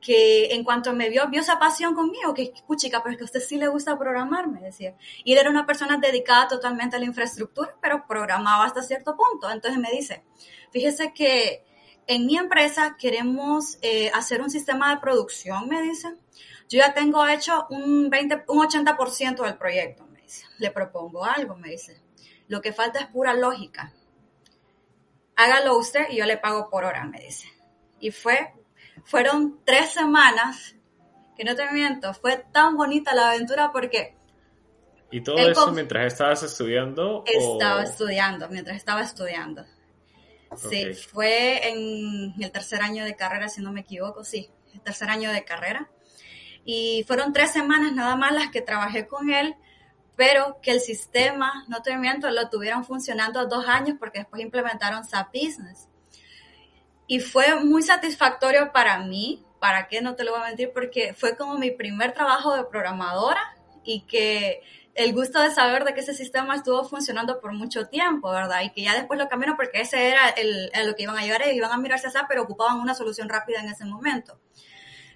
que 0.00 0.54
en 0.54 0.64
cuanto 0.64 0.92
me 0.92 1.08
vio, 1.08 1.28
vio 1.28 1.40
esa 1.40 1.58
pasión 1.58 1.94
conmigo, 1.94 2.32
que 2.32 2.52
puchica, 2.66 3.02
pero 3.02 3.12
es 3.12 3.18
que 3.18 3.24
a 3.24 3.26
usted 3.26 3.40
sí 3.40 3.56
le 3.56 3.68
gusta 3.68 3.98
programar, 3.98 4.48
me 4.48 4.60
decía. 4.60 4.94
Y 5.24 5.32
él 5.32 5.38
era 5.38 5.50
una 5.50 5.66
persona 5.66 5.98
dedicada 5.98 6.48
totalmente 6.48 6.96
a 6.96 6.98
la 6.98 7.06
infraestructura, 7.06 7.76
pero 7.80 8.06
programaba 8.06 8.64
hasta 8.64 8.82
cierto 8.82 9.16
punto. 9.16 9.50
Entonces 9.50 9.80
me 9.80 9.90
dice, 9.90 10.24
fíjese 10.70 11.12
que 11.12 11.64
en 12.06 12.26
mi 12.26 12.36
empresa 12.36 12.96
queremos 12.98 13.78
eh, 13.82 14.10
hacer 14.14 14.40
un 14.40 14.50
sistema 14.50 14.94
de 14.94 15.00
producción, 15.00 15.68
me 15.68 15.82
dice. 15.82 16.08
Yo 16.68 16.78
ya 16.78 16.92
tengo 16.92 17.26
hecho 17.26 17.66
un, 17.70 18.10
20, 18.10 18.44
un 18.48 18.60
80% 18.60 19.42
del 19.42 19.56
proyecto, 19.56 20.06
me 20.06 20.20
dice. 20.22 20.46
Le 20.58 20.70
propongo 20.70 21.24
algo, 21.24 21.56
me 21.56 21.70
dice. 21.70 22.02
Lo 22.46 22.60
que 22.60 22.72
falta 22.72 23.00
es 23.00 23.06
pura 23.06 23.34
lógica. 23.34 23.92
Hágalo 25.36 25.76
usted 25.76 26.06
y 26.10 26.16
yo 26.16 26.26
le 26.26 26.36
pago 26.36 26.68
por 26.70 26.84
hora, 26.84 27.04
me 27.04 27.20
dice. 27.20 27.48
Y 28.00 28.10
fue 28.10 28.54
fueron 29.08 29.60
tres 29.64 29.92
semanas, 29.92 30.76
que 31.34 31.42
no 31.42 31.54
te 31.54 31.70
miento, 31.72 32.12
fue 32.12 32.44
tan 32.52 32.76
bonita 32.76 33.14
la 33.14 33.30
aventura 33.30 33.72
porque... 33.72 34.14
¿Y 35.10 35.22
todo 35.22 35.38
eso 35.38 35.72
mientras 35.72 36.12
estabas 36.12 36.42
estudiando? 36.42 37.24
Estaba 37.24 37.82
estudiando, 37.84 38.50
mientras 38.50 38.76
estaba 38.76 39.00
estudiando. 39.00 39.64
Sí, 40.56 40.92
fue 40.92 41.70
en 41.70 42.34
el 42.38 42.50
tercer 42.52 42.82
año 42.82 43.04
de 43.06 43.16
carrera, 43.16 43.48
si 43.48 43.62
no 43.62 43.72
me 43.72 43.80
equivoco, 43.80 44.24
sí, 44.24 44.50
el 44.74 44.82
tercer 44.82 45.08
año 45.08 45.32
de 45.32 45.42
carrera. 45.42 45.88
Y 46.66 47.02
fueron 47.06 47.32
tres 47.32 47.50
semanas 47.50 47.94
nada 47.94 48.14
más 48.14 48.32
las 48.32 48.50
que 48.50 48.60
trabajé 48.60 49.06
con 49.06 49.30
él, 49.30 49.54
pero 50.16 50.58
que 50.60 50.72
el 50.72 50.80
sistema, 50.80 51.64
no 51.68 51.80
te 51.80 51.96
miento, 51.96 52.30
lo 52.30 52.50
tuvieron 52.50 52.84
funcionando 52.84 53.46
dos 53.46 53.66
años 53.66 53.96
porque 53.98 54.18
después 54.18 54.42
implementaron 54.42 55.02
SAP 55.06 55.32
Business. 55.32 55.87
Y 57.08 57.20
fue 57.20 57.58
muy 57.64 57.82
satisfactorio 57.82 58.70
para 58.70 58.98
mí, 58.98 59.42
¿para 59.58 59.88
qué 59.88 60.02
no 60.02 60.14
te 60.14 60.24
lo 60.24 60.32
voy 60.32 60.42
a 60.42 60.44
mentir? 60.44 60.70
Porque 60.74 61.14
fue 61.14 61.36
como 61.36 61.56
mi 61.56 61.70
primer 61.70 62.12
trabajo 62.12 62.54
de 62.54 62.64
programadora 62.64 63.40
y 63.82 64.02
que 64.02 64.62
el 64.94 65.14
gusto 65.14 65.40
de 65.40 65.50
saber 65.50 65.84
de 65.84 65.94
que 65.94 66.00
ese 66.00 66.12
sistema 66.12 66.56
estuvo 66.56 66.84
funcionando 66.84 67.40
por 67.40 67.54
mucho 67.54 67.86
tiempo, 67.86 68.30
¿verdad? 68.30 68.60
Y 68.62 68.70
que 68.70 68.82
ya 68.82 68.94
después 68.94 69.18
lo 69.18 69.26
cambiaron 69.26 69.56
porque 69.56 69.80
ese 69.80 70.08
era 70.08 70.28
el, 70.28 70.70
lo 70.84 70.94
que 70.94 71.04
iban 71.04 71.16
a 71.16 71.22
llegar, 71.22 71.42
y 71.46 71.56
iban 71.56 71.72
a 71.72 71.78
mirarse 71.78 72.08
a 72.08 72.26
pero 72.28 72.42
ocupaban 72.42 72.78
una 72.78 72.94
solución 72.94 73.28
rápida 73.28 73.60
en 73.60 73.68
ese 73.68 73.86
momento. 73.86 74.38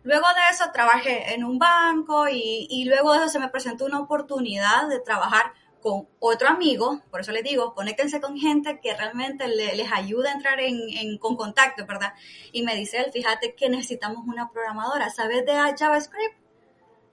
Luego 0.03 0.27
de 0.29 0.51
eso 0.51 0.71
trabajé 0.73 1.35
en 1.35 1.45
un 1.45 1.59
banco 1.59 2.27
y, 2.27 2.67
y 2.71 2.87
luego 2.87 3.13
de 3.13 3.19
eso 3.19 3.29
se 3.29 3.39
me 3.39 3.51
presentó 3.51 3.85
una 3.85 4.01
oportunidad 4.01 4.89
de 4.89 4.99
trabajar 4.99 5.53
con 5.83 6.09
otro 6.21 6.49
amigo, 6.49 7.03
por 7.11 7.21
eso 7.21 7.33
les 7.33 7.43
digo, 7.43 7.75
conéctense 7.75 8.21
con 8.21 8.39
gente 8.39 8.81
que 8.81 8.95
realmente 8.95 9.49
les 9.49 9.93
ayuda 9.93 10.31
a 10.31 10.35
entrar 10.35 10.61
en, 10.61 10.79
en, 10.97 11.19
con 11.19 11.37
contacto, 11.37 11.85
¿verdad? 11.87 12.15
Y 12.53 12.63
me 12.63 12.75
dice 12.77 12.99
él, 12.99 13.13
fíjate 13.13 13.55
que 13.55 13.69
necesitamos 13.69 14.25
una 14.27 14.51
programadora, 14.51 15.11
¿sabes 15.11 15.45
de 15.45 15.53
JavaScript? 15.53 16.37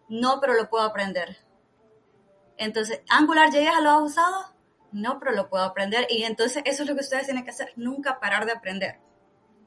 No, 0.08 0.40
pero 0.40 0.54
lo 0.54 0.70
puedo 0.70 0.86
aprender. 0.86 1.38
Entonces, 2.58 3.02
Angular 3.10 3.50
JS 3.50 3.82
lo 3.82 3.90
has 3.90 4.02
usado? 4.02 4.54
No, 4.92 5.20
pero 5.20 5.32
lo 5.32 5.50
puedo 5.50 5.64
aprender. 5.64 6.08
Y 6.10 6.24
entonces 6.24 6.62
eso 6.66 6.84
es 6.84 6.90
lo 6.90 6.96
que 6.96 7.02
ustedes 7.02 7.26
tienen 7.26 7.44
que 7.44 7.52
hacer, 7.52 7.74
nunca 7.76 8.20
parar 8.20 8.46
de 8.46 8.52
aprender. 8.52 9.00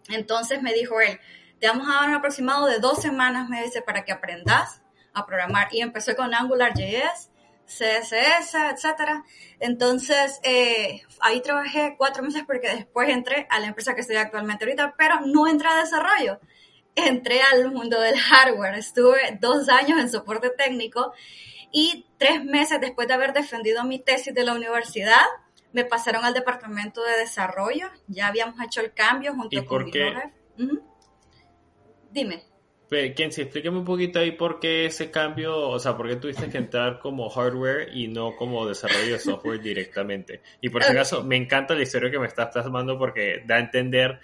Entonces 0.08 0.62
me 0.62 0.72
dijo 0.72 1.00
él, 1.00 1.18
te 1.58 1.68
vamos 1.68 1.88
a 1.88 2.00
dar 2.00 2.08
un 2.08 2.14
aproximado 2.16 2.66
de 2.66 2.78
dos 2.78 3.00
semanas, 3.00 3.48
me 3.48 3.62
dice, 3.62 3.82
para 3.82 4.04
que 4.04 4.12
aprendas 4.12 4.82
a 5.14 5.26
programar. 5.26 5.68
Y 5.72 5.80
empecé 5.80 6.16
con 6.16 6.34
Angular 6.34 6.72
JS, 6.74 7.30
CSS, 7.66 8.54
etcétera. 8.72 9.24
Entonces, 9.60 10.40
eh, 10.42 11.02
ahí 11.20 11.40
trabajé 11.40 11.94
cuatro 11.96 12.22
meses 12.22 12.42
porque 12.46 12.68
después 12.68 13.08
entré 13.08 13.46
a 13.50 13.60
la 13.60 13.68
empresa 13.68 13.94
que 13.94 14.00
estoy 14.02 14.16
actualmente 14.16 14.64
ahorita, 14.64 14.94
pero 14.96 15.20
no 15.26 15.46
entré 15.46 15.68
a 15.68 15.76
desarrollo. 15.76 16.40
Entré 16.94 17.40
al 17.40 17.70
mundo 17.72 18.00
del 18.00 18.18
hardware. 18.18 18.74
Estuve 18.74 19.38
dos 19.40 19.68
años 19.68 19.98
en 19.98 20.10
soporte 20.10 20.50
técnico 20.50 21.12
y 21.72 22.06
tres 22.18 22.44
meses 22.44 22.80
después 22.80 23.08
de 23.08 23.14
haber 23.14 23.32
defendido 23.32 23.82
mi 23.84 23.98
tesis 23.98 24.34
de 24.34 24.44
la 24.44 24.54
universidad, 24.54 25.24
me 25.72 25.86
pasaron 25.86 26.24
al 26.24 26.34
departamento 26.34 27.02
de 27.02 27.16
desarrollo. 27.16 27.88
Ya 28.06 28.26
habíamos 28.26 28.60
hecho 28.60 28.82
el 28.82 28.92
cambio 28.92 29.34
junto 29.34 29.56
¿Y 29.56 29.64
con 29.64 29.68
por 29.68 29.90
qué? 29.90 30.12
Dime. 32.10 32.44
Kenzie, 33.14 33.44
explíqueme 33.44 33.78
un 33.78 33.84
poquito 33.84 34.18
ahí 34.18 34.32
por 34.32 34.60
qué 34.60 34.86
ese 34.86 35.10
cambio, 35.10 35.68
o 35.68 35.78
sea, 35.78 35.96
por 35.96 36.08
qué 36.08 36.16
tuviste 36.16 36.50
que 36.50 36.58
entrar 36.58 36.98
como 36.98 37.28
hardware 37.30 37.88
y 37.94 38.08
no 38.08 38.36
como 38.36 38.66
desarrollo 38.66 39.12
de 39.12 39.18
software 39.18 39.60
directamente. 39.60 40.42
Y 40.60 40.68
por 40.68 40.82
si 40.82 40.92
acaso, 40.92 41.24
me 41.24 41.36
encanta 41.36 41.74
la 41.74 41.82
historia 41.82 42.10
que 42.10 42.18
me 42.18 42.26
estás 42.26 42.52
plasmando 42.52 42.98
porque 42.98 43.42
da 43.46 43.56
a 43.56 43.60
entender 43.60 44.20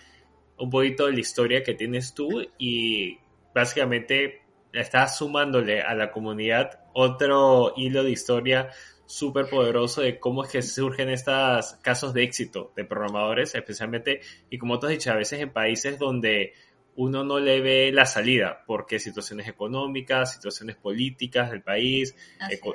un 0.58 0.70
poquito 0.70 1.10
la 1.10 1.18
historia 1.18 1.62
que 1.62 1.74
tienes 1.74 2.14
tú 2.14 2.28
y 2.58 3.18
básicamente 3.54 4.42
estás 4.72 5.16
sumándole 5.16 5.80
a 5.80 5.94
la 5.94 6.10
comunidad 6.10 6.80
otro 6.92 7.72
hilo 7.76 8.02
de 8.02 8.10
historia 8.10 8.70
súper 9.06 9.48
poderoso 9.48 10.02
de 10.02 10.18
cómo 10.20 10.44
es 10.44 10.50
que 10.50 10.62
surgen 10.62 11.08
estos 11.08 11.74
casos 11.80 12.12
de 12.12 12.24
éxito 12.24 12.72
de 12.76 12.84
programadores, 12.84 13.54
especialmente, 13.54 14.20
y 14.50 14.58
como 14.58 14.78
tú 14.78 14.86
has 14.86 14.92
dicho, 14.92 15.10
a 15.10 15.16
veces 15.16 15.40
en 15.40 15.50
países 15.50 15.98
donde 15.98 16.52
uno 16.98 17.22
no 17.22 17.38
le 17.38 17.60
ve 17.60 17.92
la 17.92 18.06
salida, 18.06 18.64
porque 18.66 18.98
situaciones 18.98 19.46
económicas, 19.46 20.34
situaciones 20.34 20.74
políticas 20.74 21.48
del 21.52 21.62
país, 21.62 22.16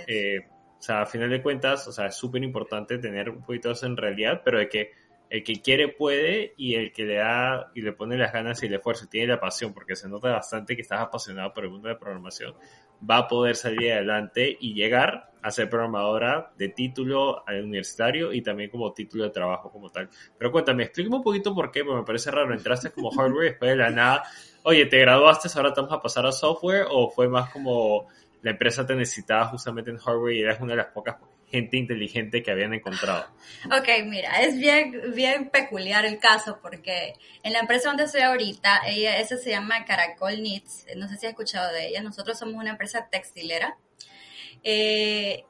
eh, 0.08 0.40
o 0.80 0.82
sea, 0.82 1.02
a 1.02 1.06
final 1.06 1.30
de 1.30 1.42
cuentas, 1.42 1.86
o 1.90 1.92
sea, 1.92 2.06
es 2.06 2.16
súper 2.16 2.42
importante 2.42 2.98
tener 3.00 3.30
un 3.30 3.42
poquito 3.42 3.72
eso 3.72 3.86
en 3.86 3.98
realidad, 3.98 4.42
pero 4.44 4.60
de 4.60 4.70
que 4.70 4.92
el 5.30 5.44
que 5.44 5.62
quiere 5.62 5.90
puede 5.90 6.54
y 6.56 6.76
el 6.76 6.94
que 6.94 7.04
le 7.04 7.16
da 7.16 7.70
y 7.76 7.82
le 7.82 7.92
pone 7.92 8.18
las 8.18 8.32
ganas 8.32 8.64
y 8.64 8.68
el 8.68 8.76
esfuerzo, 8.76 9.08
tiene 9.10 9.28
la 9.28 9.42
pasión, 9.42 9.74
porque 9.74 9.98
se 9.98 10.08
nota 10.08 10.32
bastante 10.32 10.78
que 10.78 10.84
estás 10.84 11.02
apasionado 11.02 11.54
por 11.54 11.66
el 11.66 11.72
mundo 11.72 11.90
de 11.90 11.96
programación, 11.96 12.54
va 13.10 13.18
a 13.18 13.28
poder 13.28 13.58
salir 13.58 13.92
adelante 13.92 14.58
y 14.58 14.74
llegar 14.74 15.33
a 15.44 15.52
ser 15.52 15.70
programadora 15.70 16.54
de 16.58 16.70
título 16.70 17.44
universitario 17.48 18.34
y 18.34 18.42
también 18.42 18.70
como 18.70 18.94
título 18.94 19.26
de 19.26 19.30
trabajo 19.30 19.70
como 19.70 19.90
tal. 19.90 20.10
Pero 20.38 20.52
cuéntame, 20.52 20.84
explícame 20.84 21.18
un 21.18 21.24
poquito 21.24 21.54
por 21.54 21.70
qué, 21.70 21.84
porque 21.84 22.00
me 22.00 22.06
parece 22.06 22.32
raro, 22.32 22.54
entraste 22.54 22.92
como 22.92 23.12
hardware 23.12 23.46
y 23.46 23.50
después 23.50 23.72
de 23.72 23.78
la 23.78 23.90
nada, 23.90 24.24
oye, 24.64 24.86
¿te 24.86 25.00
graduaste, 25.00 25.50
ahora 25.56 25.70
estamos 25.70 25.92
a 25.92 26.02
pasar 26.02 26.26
a 26.26 26.32
software 26.32 26.88
o 26.90 27.10
fue 27.10 27.28
más 27.28 27.52
como 27.52 28.08
la 28.42 28.52
empresa 28.52 28.86
te 28.86 28.96
necesitaba 28.96 29.46
justamente 29.46 29.92
en 29.92 29.98
hardware 29.98 30.36
y 30.36 30.42
eras 30.42 30.60
una 30.62 30.72
de 30.72 30.78
las 30.78 30.88
pocas 30.88 31.18
gente 31.54 31.78
inteligente 31.78 32.42
que 32.42 32.50
habían 32.50 32.74
encontrado. 32.74 33.28
Ok, 33.66 33.88
mira, 34.06 34.42
es 34.42 34.58
bien, 34.58 35.14
bien 35.14 35.52
peculiar 35.52 36.04
el 36.04 36.18
caso 36.18 36.58
porque 36.64 37.14
en 37.44 37.54
la 37.54 37.60
empresa 37.60 37.90
donde 37.90 38.06
estoy 38.06 38.22
ahorita, 38.22 38.82
ella, 38.88 39.20
esa 39.20 39.38
se 39.38 39.52
llama 39.52 39.86
Caracol 39.86 40.34
Knits, 40.34 40.88
no 40.98 41.08
sé 41.08 41.18
si 41.18 41.28
has 41.28 41.34
escuchado 41.34 41.72
de 41.72 41.90
ella, 41.90 42.02
nosotros 42.02 42.40
somos 42.40 42.56
una 42.56 42.72
empresa 42.72 43.08
textilera. 43.08 43.78
Eh, 44.64 45.46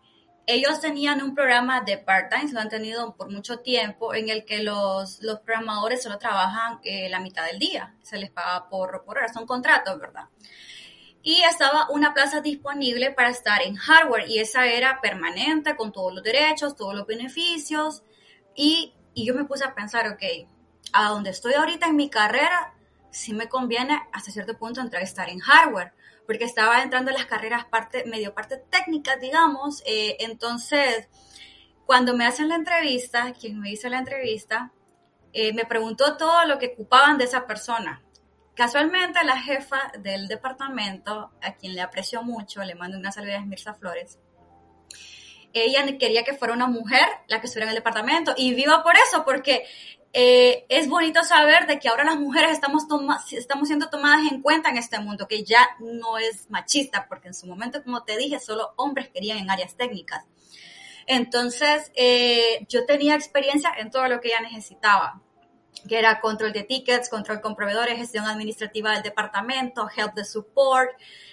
ellos 0.46 0.82
tenían 0.82 1.22
un 1.22 1.34
programa 1.34 1.82
de 1.82 1.98
part-time, 1.98 2.52
lo 2.52 2.60
han 2.60 2.70
tenido 2.70 3.16
por 3.16 3.32
mucho 3.32 3.60
tiempo, 3.60 4.14
en 4.14 4.30
el 4.30 4.44
que 4.44 4.62
los, 4.62 5.22
los 5.22 5.40
programadores 5.40 6.04
solo 6.04 6.18
trabajan 6.18 6.80
eh, 6.84 7.08
la 7.10 7.20
mitad 7.20 7.46
del 7.46 7.60
día, 7.60 7.96
se 8.02 8.18
les 8.18 8.30
paga 8.30 8.68
por, 8.70 9.06
por 9.06 9.18
hora, 9.18 9.32
son 9.32 9.46
contratos, 9.46 9.98
¿verdad? 10.00 10.26
y 11.26 11.42
estaba 11.44 11.88
una 11.90 12.14
plaza 12.14 12.42
disponible 12.42 13.12
para 13.12 13.30
estar 13.30 13.62
en 13.62 13.76
hardware 13.76 14.30
y 14.30 14.40
esa 14.40 14.68
era 14.68 15.00
permanente 15.00 15.78
con 15.78 15.94
todos 15.94 16.14
los 16.14 16.22
derechos, 16.22 16.76
todos 16.76 16.94
los 16.94 17.08
beneficios. 17.08 18.04
Y, 18.56 18.94
y 19.14 19.26
yo 19.26 19.34
me 19.34 19.46
puse 19.46 19.64
a 19.64 19.74
pensar, 19.74 20.06
ok, 20.10 20.22
a 20.92 21.10
donde 21.10 21.30
estoy 21.30 21.54
ahorita 21.54 21.88
en 21.88 21.96
mi 21.96 22.10
carrera, 22.10 22.74
sí 23.10 23.34
me 23.34 23.48
conviene 23.48 24.02
hasta 24.12 24.32
cierto 24.32 24.58
punto 24.58 24.82
entrar 24.82 25.02
a 25.02 25.06
estar 25.06 25.30
en 25.30 25.40
hardware, 25.40 25.94
porque 26.26 26.46
estaba 26.46 26.82
entrando 26.82 27.12
en 27.12 27.18
las 27.18 27.26
carreras 27.26 27.66
parte, 27.66 28.06
medio 28.06 28.34
parte 28.34 28.58
técnicas, 28.70 29.20
digamos, 29.20 29.84
eh, 29.86 30.18
entonces 30.20 31.10
cuando 31.86 32.16
me 32.16 32.26
hacen 32.26 32.50
la 32.50 32.56
entrevista, 32.56 33.34
quien 33.34 33.60
me 33.60 33.72
hizo 33.72 33.90
la 33.90 34.00
entrevista, 34.00 34.72
eh, 35.34 35.54
me 35.54 35.66
preguntó 35.66 36.18
todo 36.18 36.46
lo 36.46 36.58
que 36.58 36.74
ocupaban 36.74 37.18
de 37.18 37.26
esa 37.26 37.46
persona. 37.46 38.04
Casualmente 38.56 39.24
la 39.24 39.42
jefa 39.42 39.92
del 40.00 40.28
departamento, 40.28 41.32
a 41.42 41.56
quien 41.56 41.76
le 41.76 41.82
aprecio 41.82 42.24
mucho, 42.24 42.64
le 42.64 42.76
mando 42.76 42.98
una 42.98 43.12
salida 43.12 43.40
a 43.40 43.46
Mirza 43.46 43.74
Flores, 43.74 44.20
ella 45.54 45.86
quería 45.98 46.24
que 46.24 46.34
fuera 46.34 46.54
una 46.54 46.68
mujer 46.68 47.06
la 47.28 47.40
que 47.40 47.48
estuviera 47.48 47.66
en 47.66 47.78
el 47.78 47.82
departamento 47.82 48.34
y 48.36 48.54
viva 48.54 48.84
por 48.84 48.96
eso, 48.96 49.24
porque 49.24 49.66
eh, 50.14 50.66
es 50.70 50.88
bonito 50.88 51.24
saber 51.24 51.66
de 51.66 51.80
que 51.80 51.90
ahora 51.90 52.04
las 52.04 52.20
mujeres 52.20 52.52
estamos, 52.52 52.84
estamos 53.32 53.68
siendo 53.68 53.90
tomadas 53.90 54.32
en 54.32 54.42
cuenta 54.42 54.70
en 54.70 54.78
este 54.78 55.00
mundo, 55.00 55.28
que 55.28 55.44
ya 55.44 55.68
no 55.80 56.20
es 56.20 56.50
machista, 56.50 57.08
porque 57.10 57.30
en 57.30 57.34
su 57.34 57.48
momento, 57.48 57.84
como 57.84 58.04
te 58.04 58.16
dije, 58.16 58.40
solo 58.40 58.74
hombres 58.78 59.10
querían 59.10 59.40
en 59.40 59.50
áreas 59.50 59.76
técnicas. 59.76 60.24
Entonces, 61.08 61.92
eh, 61.96 62.66
yo 62.70 62.86
tenía 62.86 63.16
experiencia 63.16 63.72
en 63.78 63.92
todo 63.92 64.08
lo 64.08 64.22
que 64.22 64.30
ella 64.30 64.42
necesitaba 64.42 65.22
que 65.88 66.00
era 66.00 66.22
control 66.22 66.54
de 66.54 66.64
tickets, 66.64 67.10
control 67.10 67.42
con 67.42 67.56
proveedores, 67.56 67.98
gestión 67.98 68.26
administrativa 68.26 68.94
del 68.94 69.04
departamento, 69.04 69.90
help 69.96 70.14
de 70.14 70.24
support. 70.24 70.92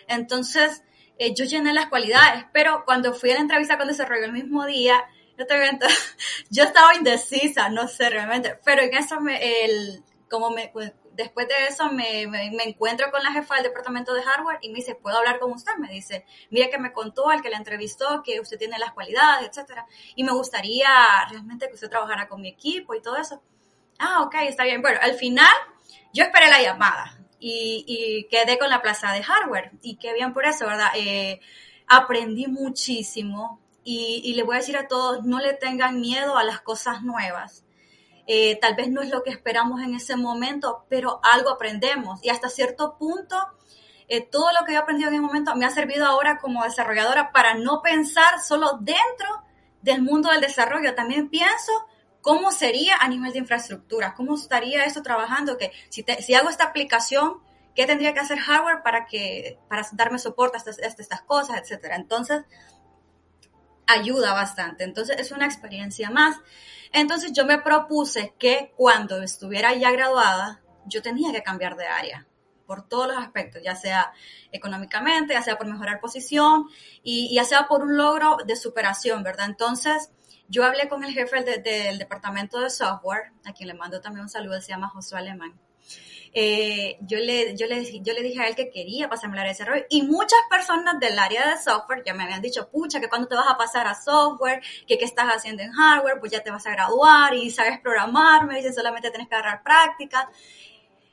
Entonces, 0.08 0.82
eh, 1.18 1.34
yo 1.34 1.44
llené 1.44 1.72
las 1.72 1.86
cualidades, 1.86 2.46
pero 2.52 2.84
cuando 2.84 3.12
fui 3.12 3.30
a 3.30 3.34
la 3.34 3.40
entrevista 3.40 3.78
con 3.78 3.88
desarrollo 3.88 4.24
el 4.24 4.32
mismo 4.32 4.66
día, 4.66 5.04
yo, 5.48 5.88
yo 6.50 6.64
estaba 6.64 6.94
indecisa, 6.94 7.68
no 7.68 7.88
sé 7.88 8.10
realmente, 8.10 8.58
pero 8.64 8.82
en 8.82 8.94
eso, 8.94 9.20
me, 9.20 9.64
el, 9.64 10.02
como 10.28 10.50
me, 10.50 10.72
después 11.12 11.48
de 11.48 11.66
eso 11.68 11.90
me, 11.90 12.26
me, 12.26 12.64
encuentro 12.64 13.10
con 13.10 13.22
la 13.22 13.32
jefa 13.32 13.56
del 13.56 13.64
departamento 13.64 14.14
de 14.14 14.22
hardware 14.22 14.58
y 14.62 14.68
me 14.68 14.76
dice, 14.76 14.94
¿puedo 14.94 15.18
hablar 15.18 15.38
con 15.38 15.52
usted? 15.52 15.72
Me 15.78 15.90
dice, 15.90 16.24
mira 16.50 16.68
que 16.70 16.78
me 16.78 16.92
contó 16.92 17.28
al 17.30 17.42
que 17.42 17.50
la 17.50 17.56
entrevistó 17.56 18.22
que 18.22 18.40
usted 18.40 18.58
tiene 18.58 18.78
las 18.78 18.92
cualidades, 18.92 19.48
etcétera, 19.48 19.86
y 20.14 20.24
me 20.24 20.32
gustaría 20.32 20.88
realmente 21.30 21.68
que 21.68 21.74
usted 21.74 21.90
trabajara 21.90 22.28
con 22.28 22.40
mi 22.40 22.48
equipo 22.48 22.94
y 22.94 23.02
todo 23.02 23.16
eso 23.16 23.42
ah, 24.00 24.22
ok, 24.22 24.34
está 24.48 24.64
bien. 24.64 24.82
Bueno, 24.82 24.98
al 25.00 25.14
final 25.14 25.46
yo 26.12 26.24
esperé 26.24 26.48
la 26.48 26.60
llamada 26.60 27.16
y, 27.38 28.26
quedé 28.30 28.58
con 28.58 28.68
la 28.68 28.82
plaza 28.82 29.12
de 29.12 29.22
hardware 29.22 29.72
y 29.82 29.96
qué 29.96 30.12
bien 30.12 30.32
por 30.32 30.44
eso, 30.46 30.66
¿verdad? 30.66 30.90
Eh, 30.96 31.40
aprendí 31.86 32.46
muchísimo 32.46 33.60
y, 33.92 34.34
le 34.34 34.42
voy 34.42 34.56
a 34.56 34.58
decir 34.58 34.76
a 34.76 34.88
todos, 34.88 35.24
no 35.24 35.38
le 35.40 35.54
tengan 35.54 36.00
miedo 36.00 36.36
a 36.36 36.44
las 36.44 36.60
cosas 36.60 37.02
nuevas. 37.02 37.64
Eh, 38.26 38.58
tal 38.60 38.74
vez 38.74 38.90
no 38.90 39.02
es 39.02 39.10
lo 39.10 39.22
que 39.22 39.30
esperamos 39.30 39.80
en 39.82 39.94
ese 39.94 40.16
momento, 40.16 40.84
pero 40.88 41.20
algo 41.22 41.50
aprendemos 41.50 42.22
y 42.22 42.28
hasta 42.28 42.48
cierto 42.48 42.96
punto 42.96 43.36
eh, 44.06 44.20
todo 44.20 44.52
lo 44.52 44.64
que 44.64 44.74
he 44.74 44.76
aprendido 44.76 45.08
en 45.08 45.14
ese 45.14 45.22
momento 45.22 45.56
me 45.56 45.66
ha 45.66 45.70
servido 45.70 46.06
ahora 46.06 46.38
como 46.38 46.62
desarrolladora 46.62 47.32
para 47.32 47.54
no 47.54 47.82
pensar 47.82 48.40
solo 48.40 48.78
dentro 48.80 49.28
del 49.82 50.02
mundo 50.02 50.30
del 50.30 50.40
desarrollo. 50.40 50.94
También 50.94 51.28
pienso 51.28 51.72
¿Cómo 52.22 52.52
sería 52.52 52.96
a 52.96 53.08
nivel 53.08 53.32
de 53.32 53.38
infraestructura? 53.38 54.14
¿Cómo 54.14 54.34
estaría 54.34 54.84
eso 54.84 55.02
trabajando? 55.02 55.56
Que 55.56 55.72
si, 55.88 56.04
hago 56.34 56.50
esta 56.50 56.64
aplicación, 56.64 57.40
¿qué 57.74 57.86
tendría 57.86 58.12
que 58.12 58.20
hacer 58.20 58.38
hardware 58.38 58.82
para, 58.82 59.06
que, 59.06 59.58
para 59.68 59.86
darme 59.92 60.18
soporte 60.18 60.58
a 60.58 60.60
estas, 60.60 60.78
estas 60.78 61.22
cosas, 61.22 61.58
etcétera? 61.62 61.96
Entonces, 61.96 62.44
ayuda 63.92 64.32
bastante. 64.34 64.84
Entonces, 64.84 65.16
es 65.18 65.32
una 65.32 65.46
experiencia 65.46 66.10
más. 66.10 66.36
Entonces, 66.92 67.32
yo 67.32 67.44
me 67.44 67.58
propuse 67.58 68.34
que 68.38 68.72
cuando 68.76 69.22
estuviera 69.22 69.74
ya 69.74 69.90
graduada, 69.90 70.60
yo 70.86 71.02
tenía 71.02 71.32
que 71.32 71.42
cambiar 71.42 71.76
de 71.76 71.86
área 71.86 72.26
por 72.66 72.86
todos 72.86 73.08
los 73.08 73.16
aspectos, 73.16 73.62
ya 73.64 73.74
sea 73.74 74.12
económicamente, 74.52 75.34
ya 75.34 75.42
sea 75.42 75.58
por 75.58 75.66
mejorar 75.66 76.00
posición 76.00 76.68
y 77.02 77.34
ya 77.34 77.44
sea 77.44 77.66
por 77.66 77.82
un 77.82 77.96
logro 77.96 78.36
de 78.46 78.54
superación, 78.54 79.24
¿verdad? 79.24 79.46
Entonces, 79.46 80.10
yo 80.48 80.64
hablé 80.64 80.88
con 80.88 81.02
el 81.04 81.12
jefe 81.12 81.42
del 81.42 81.98
departamento 81.98 82.60
de 82.60 82.70
software, 82.70 83.32
a 83.44 83.52
quien 83.52 83.68
le 83.68 83.74
mando 83.74 84.00
también 84.00 84.22
un 84.22 84.28
saludo, 84.28 84.60
se 84.60 84.68
llama 84.68 84.88
Josué 84.88 85.18
Alemán. 85.18 85.58
Eh, 86.32 86.96
yo, 87.00 87.18
le, 87.18 87.56
yo, 87.56 87.66
le, 87.66 88.00
yo 88.00 88.12
le 88.12 88.22
dije 88.22 88.40
a 88.40 88.46
él 88.46 88.54
que 88.54 88.70
quería 88.70 89.08
pasarme 89.08 89.34
al 89.34 89.40
área 89.40 89.52
de 89.52 89.58
desarrollo 89.58 89.84
y 89.90 90.02
muchas 90.02 90.38
personas 90.48 91.00
del 91.00 91.18
área 91.18 91.50
de 91.50 91.60
software 91.60 92.04
ya 92.06 92.14
me 92.14 92.22
habían 92.22 92.40
dicho, 92.40 92.68
pucha, 92.70 93.00
que 93.00 93.08
cuando 93.08 93.26
te 93.26 93.34
vas 93.34 93.48
a 93.48 93.56
pasar 93.56 93.86
a 93.86 93.94
software, 93.94 94.62
que 94.86 94.96
qué 94.96 95.04
estás 95.04 95.26
haciendo 95.26 95.62
en 95.62 95.72
hardware, 95.72 96.20
pues 96.20 96.30
ya 96.30 96.42
te 96.42 96.50
vas 96.50 96.66
a 96.66 96.70
graduar 96.70 97.34
y 97.34 97.50
sabes 97.50 97.80
programar, 97.80 98.46
me 98.46 98.56
dicen 98.56 98.74
solamente 98.74 99.10
tienes 99.10 99.28
que 99.28 99.34
agarrar 99.34 99.62
práctica. 99.62 100.30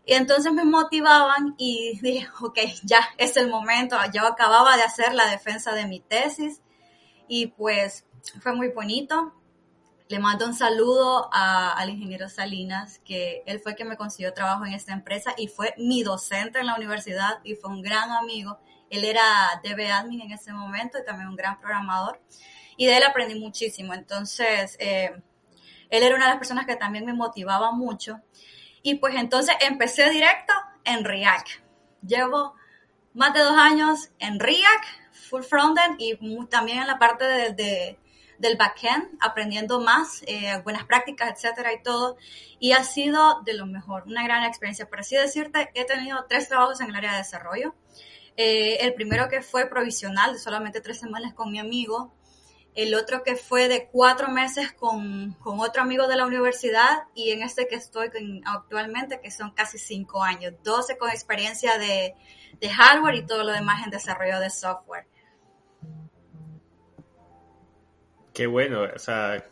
Y 0.05 0.13
entonces 0.13 0.53
me 0.53 0.63
motivaban 0.63 1.55
y 1.57 1.99
dije, 2.01 2.27
ok, 2.41 2.59
ya 2.83 2.99
es 3.17 3.35
el 3.35 3.49
momento. 3.49 3.97
Yo 4.13 4.25
acababa 4.25 4.77
de 4.77 4.83
hacer 4.83 5.13
la 5.13 5.29
defensa 5.29 5.73
de 5.73 5.85
mi 5.85 5.99
tesis 5.99 6.61
y 7.27 7.47
pues 7.47 8.05
fue 8.41 8.53
muy 8.53 8.69
bonito. 8.69 9.33
Le 10.09 10.19
mando 10.19 10.45
un 10.45 10.53
saludo 10.53 11.29
al 11.33 11.89
ingeniero 11.89 12.29
Salinas, 12.29 12.99
que 12.99 13.43
él 13.45 13.59
fue 13.59 13.75
quien 13.75 13.89
me 13.89 13.97
consiguió 13.97 14.33
trabajo 14.33 14.65
en 14.65 14.71
esta 14.71 14.93
empresa 14.93 15.33
y 15.37 15.49
fue 15.49 15.73
mi 15.77 16.01
docente 16.01 16.59
en 16.59 16.67
la 16.67 16.75
universidad 16.75 17.39
y 17.43 17.55
fue 17.55 17.71
un 17.71 17.81
gran 17.81 18.11
amigo. 18.11 18.57
Él 18.89 19.03
era 19.03 19.21
DB 19.61 19.91
admin 19.91 20.21
en 20.21 20.31
ese 20.31 20.53
momento 20.53 20.97
y 20.97 21.03
también 21.03 21.27
un 21.27 21.35
gran 21.35 21.59
programador. 21.59 22.21
Y 22.77 22.85
de 22.85 22.95
él 22.95 23.03
aprendí 23.03 23.37
muchísimo. 23.37 23.93
Entonces, 23.93 24.77
eh, 24.79 25.11
él 25.89 26.03
era 26.03 26.15
una 26.15 26.25
de 26.25 26.31
las 26.31 26.39
personas 26.39 26.65
que 26.65 26.77
también 26.77 27.05
me 27.05 27.13
motivaba 27.13 27.73
mucho. 27.73 28.21
Y 28.81 28.95
pues 28.95 29.13
entonces 29.15 29.57
empecé 29.59 30.09
directo 30.09 30.53
en 30.85 31.03
React. 31.03 31.49
Llevo 32.01 32.55
más 33.13 33.33
de 33.33 33.41
dos 33.41 33.57
años 33.57 34.09
en 34.19 34.39
React, 34.39 34.85
full 35.11 35.41
frontend 35.41 35.97
y 35.99 36.17
también 36.45 36.79
en 36.79 36.87
la 36.87 36.97
parte 36.97 37.25
de 37.25 37.99
del 38.37 38.57
backend, 38.57 39.17
aprendiendo 39.19 39.79
más, 39.81 40.23
eh, 40.27 40.61
buenas 40.63 40.85
prácticas, 40.85 41.31
etcétera 41.31 41.73
y 41.73 41.81
todo. 41.81 42.17
Y 42.59 42.73
ha 42.73 42.83
sido 42.83 43.41
de 43.43 43.53
lo 43.53 43.65
mejor, 43.65 44.03
una 44.05 44.23
gran 44.23 44.43
experiencia. 44.43 44.87
Por 44.87 44.99
así 44.99 45.15
decirte, 45.15 45.69
he 45.73 45.85
tenido 45.85 46.25
tres 46.27 46.47
trabajos 46.47 46.81
en 46.81 46.89
el 46.89 46.95
área 46.95 47.13
de 47.13 47.17
desarrollo. 47.19 47.75
Eh, 48.35 48.77
el 48.81 48.93
primero 48.93 49.27
que 49.29 49.41
fue 49.41 49.67
provisional, 49.67 50.33
de 50.33 50.39
solamente 50.39 50.81
tres 50.81 50.99
semanas 50.99 51.33
con 51.33 51.51
mi 51.51 51.59
amigo. 51.59 52.13
El 52.75 52.93
otro 52.93 53.23
que 53.23 53.35
fue 53.35 53.67
de 53.67 53.87
cuatro 53.87 54.27
meses 54.29 54.71
con, 54.71 55.33
con 55.39 55.59
otro 55.59 55.81
amigo 55.81 56.07
de 56.07 56.15
la 56.15 56.27
universidad. 56.27 57.05
Y 57.15 57.31
en 57.31 57.41
este 57.41 57.67
que 57.67 57.75
estoy 57.75 58.11
actualmente, 58.45 59.19
que 59.19 59.31
son 59.31 59.51
casi 59.51 59.79
cinco 59.79 60.21
años. 60.21 60.53
12 60.63 60.97
con 60.97 61.09
experiencia 61.09 61.79
de, 61.79 62.13
de 62.59 62.69
hardware 62.69 63.15
y 63.15 63.25
todo 63.25 63.43
lo 63.43 63.51
demás 63.51 63.83
en 63.83 63.89
desarrollo 63.89 64.39
de 64.39 64.51
software. 64.51 65.06
Qué 68.37 68.45
bueno, 68.45 68.83
o 68.83 68.99
sea, 68.99 69.43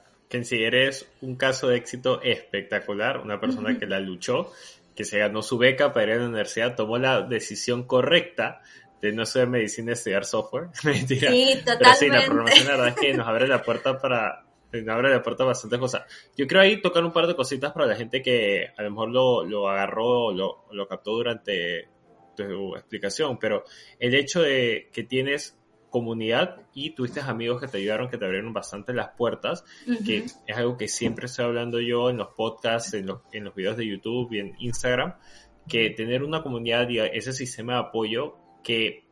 sí 0.44 0.64
eres 0.64 1.12
un 1.22 1.38
caso 1.38 1.70
de 1.70 1.78
éxito 1.78 2.22
espectacular, 2.22 3.20
una 3.20 3.40
persona 3.40 3.80
que 3.80 3.88
la 3.88 4.00
luchó, 4.00 4.52
que 4.96 5.04
se 5.04 5.18
ganó 5.18 5.42
su 5.42 5.58
beca 5.58 5.92
para 5.92 6.06
ir 6.06 6.12
a 6.12 6.16
la 6.18 6.28
universidad, 6.28 6.76
tomó 6.76 7.00
la 7.00 7.24
decisión 7.24 7.88
correcta 7.88 8.62
de 9.02 9.12
no 9.12 9.24
estudiar 9.24 9.50
medicina 9.50 9.94
estudiar 9.94 10.24
software. 10.24 10.68
Mentira. 10.84 11.32
Sí, 11.32 11.56
totalmente. 11.66 11.78
Pero 11.80 11.94
sí, 11.96 12.10
la 12.10 12.26
programación 12.26 12.68
la 12.68 12.72
verdad 12.74 12.88
es 12.90 12.96
que 12.96 13.14
nos 13.16 13.28
abre 13.28 13.48
la 13.48 13.64
puerta 13.64 13.98
para 13.98 14.46
nos 14.72 14.96
abre 14.96 15.10
la 15.10 15.24
puerta 15.24 15.46
bastantes 15.46 15.80
cosas. 15.80 16.04
Yo 16.38 16.46
creo 16.46 16.62
ahí 16.62 16.80
tocar 16.80 17.04
un 17.04 17.12
par 17.12 17.26
de 17.26 17.36
cositas 17.36 17.74
para 17.74 17.88
la 17.88 17.96
gente 17.96 18.22
que 18.22 18.68
a 18.78 18.84
lo 18.84 18.92
mejor 18.92 19.10
lo, 19.10 19.44
lo 19.46 19.68
agarró, 19.68 20.32
lo, 20.32 20.66
lo 20.72 20.88
captó 20.88 21.14
durante 21.14 21.88
tu 22.38 22.76
explicación, 22.76 23.40
pero 23.40 23.64
el 23.98 24.14
hecho 24.14 24.44
de 24.44 24.90
que 24.94 25.06
tienes 25.06 25.58
comunidad 25.96 26.58
y 26.74 26.90
tuviste 26.90 27.22
amigos 27.22 27.62
que 27.62 27.70
te 27.70 27.78
ayudaron, 27.78 28.10
que 28.10 28.18
te 28.18 28.26
abrieron 28.26 28.52
bastante 28.52 28.92
las 28.92 29.12
puertas, 29.12 29.64
que 30.06 30.26
es 30.26 30.58
algo 30.58 30.76
que 30.76 30.90
siempre 30.90 31.28
estoy 31.28 31.46
hablando 31.46 31.80
yo 31.80 32.10
en 32.10 32.18
los 32.18 32.34
podcasts, 32.36 32.94
en 32.96 33.06
los, 33.06 33.22
en 33.32 33.46
los 33.46 33.56
videos 33.56 33.78
de 33.78 33.88
YouTube 33.88 34.34
y 34.34 34.40
en 34.40 34.56
Instagram, 34.60 35.14
que 35.70 35.92
tener 35.92 36.22
una 36.22 36.44
comunidad 36.44 36.90
y 36.90 37.00
ese 37.00 37.32
sistema 37.32 37.76
de 37.76 37.80
apoyo 37.80 38.36
que 38.62 39.06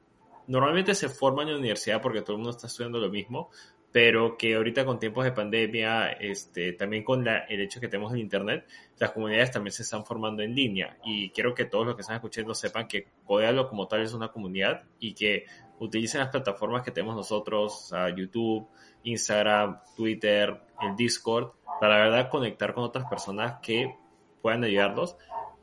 normalmente 0.47 0.93
se 0.93 1.07
forma 1.07 1.43
en 1.43 1.51
la 1.53 1.57
universidad 1.57 2.01
porque 2.01 2.21
todo 2.21 2.33
el 2.33 2.39
mundo 2.39 2.49
está 2.49 2.67
estudiando 2.67 2.99
lo 2.99 3.09
mismo, 3.09 3.49
pero 3.93 4.35
que 4.37 4.55
ahorita 4.55 4.83
con 4.85 4.99
tiempos 4.99 5.23
de 5.23 5.31
pandemia, 5.31 6.13
este, 6.13 6.73
también 6.73 7.03
con 7.05 7.23
la, 7.23 7.45
el 7.45 7.61
hecho 7.61 7.79
que 7.79 7.87
tenemos 7.87 8.11
el 8.11 8.19
Internet, 8.19 8.67
las 8.97 9.11
comunidades 9.11 9.51
también 9.51 9.71
se 9.71 9.83
están 9.83 10.03
formando 10.03 10.41
en 10.41 10.53
línea. 10.53 10.97
Y 11.05 11.29
quiero 11.29 11.53
que 11.53 11.65
todos 11.65 11.85
los 11.85 11.95
que 11.95 12.01
están 12.01 12.15
escuchando 12.15 12.55
sepan 12.55 12.87
que 12.87 13.05
Codealo 13.23 13.69
como 13.69 13.87
tal 13.87 14.01
es 14.01 14.13
una 14.13 14.29
comunidad 14.29 14.83
y 14.99 15.13
que 15.13 15.45
utilicen 15.83 16.21
las 16.21 16.29
plataformas 16.29 16.83
que 16.83 16.91
tenemos 16.91 17.15
nosotros, 17.15 17.93
YouTube, 18.15 18.67
Instagram, 19.03 19.79
Twitter, 19.95 20.61
el 20.81 20.95
Discord, 20.95 21.51
para 21.79 21.97
la 21.97 22.05
verdad 22.05 22.29
conectar 22.29 22.73
con 22.73 22.83
otras 22.83 23.05
personas 23.05 23.59
que 23.61 23.95
puedan 24.41 24.63
ayudarlos. 24.63 25.17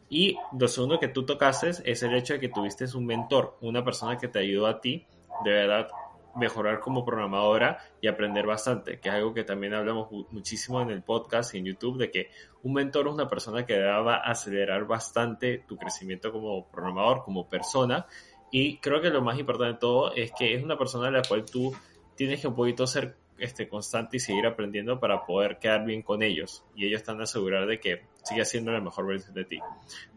Y 0.09 0.37
lo 0.59 0.67
segundo 0.69 0.99
que 0.99 1.09
tú 1.09 1.25
tocaste 1.25 1.71
es 1.85 2.03
el 2.03 2.15
hecho 2.15 2.35
de 2.35 2.41
que 2.41 2.49
tuviste 2.49 2.85
un 2.97 3.07
mentor, 3.07 3.57
una 3.61 3.85
persona 3.85 4.19
que 4.19 4.29
te 4.29 4.41
ayudó 4.41 4.67
a 4.67 4.81
ti, 4.81 5.07
de 5.45 5.51
verdad, 5.51 5.89
mejorar 6.35 6.81
como 6.81 7.05
programadora 7.05 7.79
y 8.01 8.07
aprender 8.07 8.47
bastante, 8.47 9.01
que 9.01 9.09
es 9.09 9.15
algo 9.15 9.35
que 9.35 9.45
también 9.45 9.75
hablamos 9.75 10.09
muchísimo 10.31 10.81
en 10.81 10.91
el 10.91 11.03
podcast 11.03 11.55
y 11.55 11.59
en 11.59 11.67
YouTube, 11.67 11.99
de 11.99 12.11
que 12.11 12.31
un 12.63 12.73
mentor 12.73 13.09
es 13.09 13.15
una 13.15 13.29
persona 13.29 13.67
que 13.67 13.81
va 13.81 14.17
a 14.17 14.31
acelerar 14.31 14.85
bastante 14.85 15.59
tu 15.67 15.77
crecimiento 15.77 16.33
como 16.33 16.69
programador, 16.69 17.25
como 17.25 17.49
persona, 17.49 18.07
y 18.51 18.79
creo 18.79 19.01
que 19.01 19.11
lo 19.11 19.23
más 19.23 19.39
importante 19.39 19.75
de 19.75 19.79
todo 19.79 20.15
es 20.15 20.33
que 20.33 20.55
es 20.55 20.63
una 20.63 20.77
persona 20.77 21.09
a 21.09 21.11
la 21.11 21.23
cual 21.23 21.45
tú 21.45 21.75
tienes 22.17 22.41
que 22.41 22.49
un 22.49 22.55
poquito 22.55 22.87
ser 22.87 23.17
este, 23.39 23.69
constante 23.69 24.19
y 24.19 24.21
seguir 24.21 24.47
aprendiendo 24.47 25.01
para 25.01 25.25
poder 25.25 25.59
quedar 25.59 25.85
bien 25.85 26.03
con 26.03 26.23
ellos. 26.23 26.65
Y 26.75 26.87
ellos 26.87 27.01
están 27.01 27.21
a 27.21 27.25
asegurar 27.25 27.67
de 27.67 27.81
que 27.81 28.03
siga 28.23 28.45
siendo 28.45 28.71
la 28.73 28.81
mejor 28.81 29.07
versión 29.07 29.35
de 29.35 29.45
ti. 29.45 29.59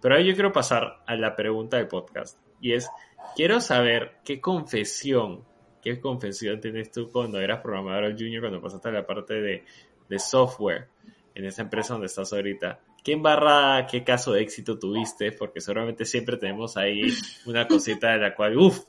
Pero 0.01 0.15
ahora 0.15 0.25
yo 0.25 0.33
quiero 0.33 0.51
pasar 0.51 1.01
a 1.05 1.15
la 1.15 1.35
pregunta 1.35 1.77
del 1.77 1.87
podcast. 1.87 2.37
Y 2.59 2.73
es, 2.73 2.89
quiero 3.35 3.61
saber 3.61 4.17
qué 4.25 4.41
confesión, 4.41 5.45
qué 5.81 5.99
confesión 6.01 6.59
tienes 6.59 6.91
tú 6.91 7.11
cuando 7.11 7.39
eras 7.39 7.61
programador 7.61 8.11
junior, 8.13 8.41
cuando 8.41 8.61
pasaste 8.61 8.89
a 8.89 8.91
la 8.91 9.05
parte 9.05 9.35
de, 9.35 9.63
de 10.09 10.19
software 10.19 10.89
en 11.35 11.45
esa 11.45 11.61
empresa 11.61 11.93
donde 11.93 12.07
estás 12.07 12.33
ahorita. 12.33 12.79
¿Qué 13.03 13.11
embarrada, 13.11 13.85
qué 13.85 14.03
caso 14.03 14.31
de 14.31 14.41
éxito 14.41 14.79
tuviste? 14.79 15.33
Porque 15.33 15.59
seguramente 15.59 16.05
siempre 16.05 16.37
tenemos 16.37 16.77
ahí 16.77 17.13
una 17.45 17.67
cosita 17.67 18.11
de 18.11 18.19
la 18.19 18.33
cual, 18.33 18.57
uff, 18.57 18.85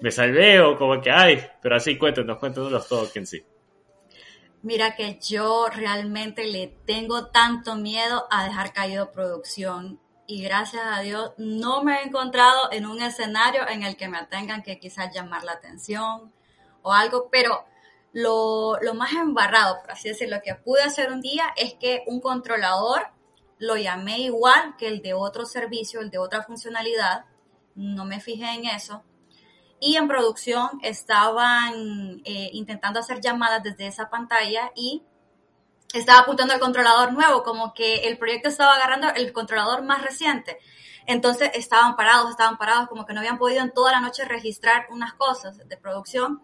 me 0.00 0.12
salvé 0.12 0.60
o 0.60 0.76
como 0.76 1.00
que, 1.00 1.10
ay, 1.10 1.42
pero 1.60 1.76
así 1.76 1.98
cuéntanos, 1.98 2.38
cuéntanos 2.38 2.88
todo 2.88 3.10
que 3.10 3.18
en 3.18 3.26
sí. 3.26 3.44
Mira 4.62 4.94
que 4.94 5.18
yo 5.20 5.66
realmente 5.68 6.44
le 6.44 6.68
tengo 6.86 7.26
tanto 7.28 7.76
miedo 7.76 8.26
a 8.30 8.44
dejar 8.44 8.72
caído 8.72 9.10
producción 9.12 10.00
y 10.26 10.42
gracias 10.42 10.82
a 10.84 11.00
Dios 11.00 11.32
no 11.36 11.82
me 11.82 12.00
he 12.00 12.02
encontrado 12.04 12.70
en 12.72 12.86
un 12.86 13.00
escenario 13.00 13.68
en 13.68 13.82
el 13.82 13.96
que 13.96 14.08
me 14.08 14.24
tengan 14.26 14.62
que 14.62 14.78
quizás 14.78 15.14
llamar 15.14 15.44
la 15.44 15.52
atención 15.52 16.32
o 16.82 16.92
algo, 16.92 17.28
pero 17.30 17.64
lo, 18.12 18.78
lo 18.80 18.94
más 18.94 19.12
embarrado, 19.12 19.80
por 19.80 19.92
así 19.92 20.08
decirlo, 20.08 20.38
que 20.44 20.54
pude 20.54 20.82
hacer 20.82 21.12
un 21.12 21.20
día 21.20 21.52
es 21.56 21.74
que 21.74 22.02
un 22.06 22.20
controlador 22.20 23.15
lo 23.58 23.76
llamé 23.76 24.20
igual 24.20 24.76
que 24.76 24.88
el 24.88 25.02
de 25.02 25.14
otro 25.14 25.46
servicio, 25.46 26.00
el 26.00 26.10
de 26.10 26.18
otra 26.18 26.42
funcionalidad, 26.42 27.24
no 27.74 28.04
me 28.04 28.20
fijé 28.20 28.50
en 28.54 28.66
eso. 28.66 29.02
Y 29.80 29.96
en 29.96 30.08
producción 30.08 30.78
estaban 30.82 32.22
eh, 32.24 32.50
intentando 32.52 33.00
hacer 33.00 33.20
llamadas 33.20 33.62
desde 33.62 33.86
esa 33.86 34.08
pantalla 34.08 34.72
y 34.74 35.02
estaba 35.92 36.20
apuntando 36.20 36.54
al 36.54 36.60
controlador 36.60 37.12
nuevo, 37.12 37.42
como 37.42 37.72
que 37.74 38.08
el 38.08 38.18
proyecto 38.18 38.48
estaba 38.48 38.74
agarrando 38.74 39.08
el 39.14 39.32
controlador 39.32 39.82
más 39.82 40.02
reciente. 40.02 40.58
Entonces 41.06 41.50
estaban 41.54 41.94
parados, 41.94 42.30
estaban 42.30 42.58
parados, 42.58 42.88
como 42.88 43.06
que 43.06 43.12
no 43.12 43.20
habían 43.20 43.38
podido 43.38 43.62
en 43.62 43.72
toda 43.72 43.92
la 43.92 44.00
noche 44.00 44.24
registrar 44.24 44.86
unas 44.90 45.14
cosas 45.14 45.56
de 45.56 45.76
producción. 45.76 46.42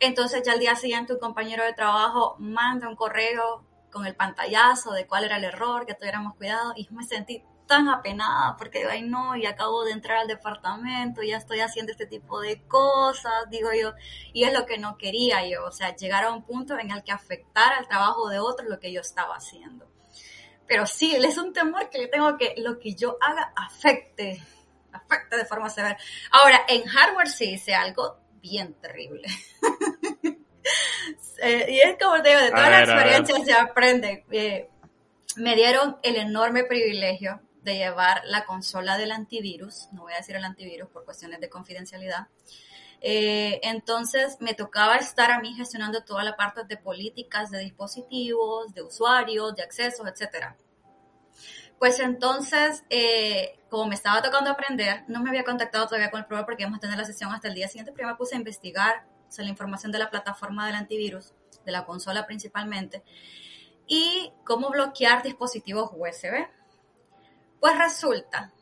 Entonces 0.00 0.42
ya 0.44 0.52
al 0.52 0.60
día 0.60 0.76
siguiente 0.76 1.14
un 1.14 1.20
compañero 1.20 1.64
de 1.64 1.72
trabajo 1.72 2.36
manda 2.38 2.88
un 2.88 2.96
correo 2.96 3.64
con 3.96 4.04
el 4.04 4.14
pantallazo 4.14 4.92
de 4.92 5.06
cuál 5.06 5.24
era 5.24 5.38
el 5.38 5.44
error, 5.44 5.86
que 5.86 5.94
tuviéramos 5.94 6.36
cuidado, 6.36 6.74
y 6.76 6.86
me 6.90 7.02
sentí 7.02 7.42
tan 7.66 7.88
apenada 7.88 8.54
porque 8.58 8.84
ay 8.84 9.00
no, 9.00 9.34
y 9.36 9.46
acabo 9.46 9.84
de 9.84 9.92
entrar 9.92 10.18
al 10.18 10.28
departamento, 10.28 11.22
ya 11.22 11.38
estoy 11.38 11.60
haciendo 11.60 11.92
este 11.92 12.04
tipo 12.04 12.38
de 12.42 12.60
cosas, 12.68 13.32
digo 13.48 13.70
yo, 13.72 13.94
y 14.34 14.44
es 14.44 14.52
lo 14.52 14.66
que 14.66 14.76
no 14.76 14.98
quería 14.98 15.48
yo, 15.48 15.64
o 15.64 15.72
sea, 15.72 15.96
llegar 15.96 16.24
a 16.24 16.32
un 16.32 16.44
punto 16.44 16.78
en 16.78 16.90
el 16.90 17.02
que 17.02 17.10
afectara 17.10 17.78
el 17.78 17.88
trabajo 17.88 18.28
de 18.28 18.38
otros 18.38 18.68
lo 18.68 18.78
que 18.78 18.92
yo 18.92 19.00
estaba 19.00 19.34
haciendo. 19.34 19.90
Pero 20.66 20.84
sí, 20.84 21.16
es 21.16 21.38
un 21.38 21.54
temor 21.54 21.88
que 21.88 21.96
le 21.96 22.08
tengo 22.08 22.36
que 22.36 22.52
lo 22.58 22.78
que 22.78 22.94
yo 22.94 23.16
haga 23.18 23.54
afecte, 23.56 24.42
afecte 24.92 25.38
de 25.38 25.46
forma 25.46 25.70
severa. 25.70 25.96
Ahora, 26.32 26.66
en 26.68 26.84
hardware 26.84 27.30
sí 27.30 27.52
hice 27.54 27.74
algo 27.74 28.18
bien 28.42 28.74
terrible. 28.74 29.26
Eh, 31.46 31.66
y 31.70 31.80
es 31.80 31.96
como 32.02 32.20
te 32.22 32.30
digo, 32.30 32.40
de 32.40 32.50
todas 32.50 32.70
las 32.70 32.88
experiencias 32.88 33.44
se 33.44 33.52
aprende. 33.52 34.24
Eh, 34.30 34.68
me 35.36 35.54
dieron 35.54 35.98
el 36.02 36.16
enorme 36.16 36.64
privilegio 36.64 37.40
de 37.62 37.76
llevar 37.76 38.22
la 38.24 38.44
consola 38.44 38.96
del 38.96 39.12
antivirus, 39.12 39.88
no 39.92 40.02
voy 40.02 40.14
a 40.14 40.18
decir 40.18 40.36
el 40.36 40.44
antivirus 40.44 40.88
por 40.88 41.04
cuestiones 41.04 41.40
de 41.40 41.48
confidencialidad. 41.48 42.28
Eh, 43.00 43.60
entonces 43.62 44.38
me 44.40 44.54
tocaba 44.54 44.96
estar 44.96 45.30
a 45.30 45.40
mí 45.40 45.54
gestionando 45.54 46.02
toda 46.02 46.24
la 46.24 46.36
parte 46.36 46.62
de 46.64 46.76
políticas 46.76 47.50
de 47.50 47.58
dispositivos, 47.58 48.72
de 48.72 48.82
usuarios, 48.82 49.54
de 49.54 49.62
accesos, 49.62 50.06
etcétera. 50.08 50.56
Pues 51.78 52.00
entonces, 52.00 52.84
eh, 52.88 53.58
como 53.68 53.86
me 53.86 53.94
estaba 53.94 54.22
tocando 54.22 54.50
aprender, 54.50 55.04
no 55.08 55.22
me 55.22 55.28
había 55.28 55.44
contactado 55.44 55.86
todavía 55.86 56.10
con 56.10 56.20
el 56.20 56.26
proveedor 56.26 56.46
porque 56.46 56.62
íbamos 56.62 56.78
a 56.78 56.80
tener 56.80 56.96
la 56.96 57.04
sesión 57.04 57.32
hasta 57.32 57.48
el 57.48 57.54
día 57.54 57.68
siguiente, 57.68 57.92
pero 57.94 58.08
me 58.08 58.14
puse 58.14 58.34
a 58.34 58.38
investigar 58.38 59.04
sobre 59.28 59.44
la 59.46 59.50
información 59.50 59.92
de 59.92 59.98
la 59.98 60.08
plataforma 60.08 60.66
del 60.66 60.76
antivirus, 60.76 61.34
de 61.66 61.72
la 61.72 61.84
consola 61.84 62.26
principalmente, 62.26 63.02
y 63.86 64.32
cómo 64.44 64.70
bloquear 64.70 65.22
dispositivos 65.22 65.90
USB. 65.92 66.48
Pues 67.60 67.76
resulta 67.76 68.52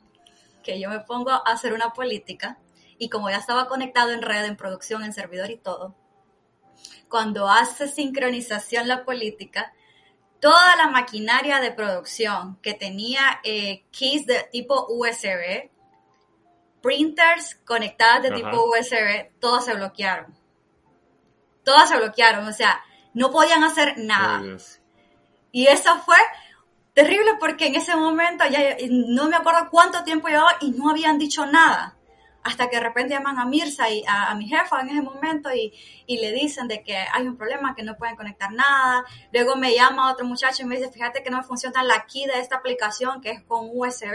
que 0.62 0.80
yo 0.80 0.90
me 0.90 1.00
pongo 1.00 1.30
a 1.30 1.42
hacer 1.46 1.72
una 1.72 1.92
política 1.92 2.58
y 2.98 3.08
como 3.08 3.30
ya 3.30 3.36
estaba 3.36 3.68
conectado 3.68 4.10
en 4.10 4.22
red, 4.22 4.44
en 4.44 4.56
producción, 4.56 5.04
en 5.04 5.12
servidor 5.12 5.50
y 5.50 5.58
todo, 5.58 5.94
cuando 7.08 7.48
hace 7.48 7.88
sincronización 7.88 8.88
la 8.88 9.04
política, 9.04 9.72
toda 10.40 10.76
la 10.76 10.88
maquinaria 10.88 11.60
de 11.60 11.72
producción 11.72 12.58
que 12.60 12.74
tenía 12.74 13.40
eh, 13.44 13.84
keys 13.90 14.26
de 14.26 14.48
tipo 14.50 14.86
USB, 14.88 15.70
printers 16.82 17.56
conectadas 17.64 18.22
de 18.22 18.30
tipo 18.30 18.64
USB, 18.66 19.30
todas 19.40 19.64
se 19.64 19.74
bloquearon. 19.74 20.34
Todas 21.64 21.88
se 21.88 21.96
bloquearon, 21.96 22.46
o 22.46 22.52
sea, 22.52 22.82
no 23.14 23.30
podían 23.30 23.64
hacer 23.64 23.94
nada. 23.98 24.42
y 25.50 25.66
eso 25.66 25.98
fue 26.04 26.18
terrible 26.92 27.32
porque 27.40 27.66
en 27.66 27.76
ese 27.76 27.96
momento 27.96 28.44
ya 28.50 28.76
no 28.90 29.28
me 29.28 29.36
acuerdo 29.36 29.68
cuánto 29.70 30.04
tiempo 30.04 30.28
llevaba 30.28 30.56
y 30.60 30.72
no 30.72 30.90
habían 30.90 31.18
dicho 31.18 31.46
nada 31.46 31.96
hasta 32.44 32.68
que 32.68 32.76
de 32.76 32.82
repente 32.82 33.14
llaman 33.14 33.38
a 33.38 33.46
Mirza 33.46 33.88
y 33.88 34.04
a, 34.06 34.34
mi 34.34 34.46
jefa 34.46 34.82
en 34.82 34.90
ese 34.90 35.00
momento 35.00 35.50
y, 35.52 35.72
y, 36.06 36.18
le 36.18 36.30
dicen 36.32 36.68
de 36.68 36.82
que 36.82 36.94
hay 36.94 37.26
un 37.26 37.38
problema, 37.38 37.74
que 37.74 37.82
no 37.82 37.96
pueden 37.96 38.16
conectar 38.16 38.52
nada. 38.52 39.02
Luego 39.32 39.56
me 39.56 39.74
llama 39.74 40.12
otro 40.12 40.26
muchacho 40.26 40.62
y 40.62 40.66
me 40.66 40.76
dice, 40.76 40.92
fíjate 40.92 41.22
que 41.22 41.30
no 41.30 41.38
me 41.38 41.42
funciona 41.42 41.82
la 41.82 42.04
key 42.04 42.26
de 42.26 42.38
esta 42.38 42.56
aplicación 42.56 43.22
que 43.22 43.30
es 43.30 43.42
con 43.44 43.70
USB. 43.72 44.14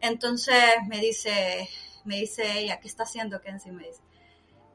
Entonces 0.00 0.56
me 0.88 1.00
dice, 1.00 1.68
me 2.04 2.16
dice 2.16 2.60
ella, 2.60 2.80
¿qué 2.80 2.88
está 2.88 3.02
haciendo 3.02 3.42
Kenzie? 3.42 3.72
Me 3.72 3.86
dice. 3.86 4.00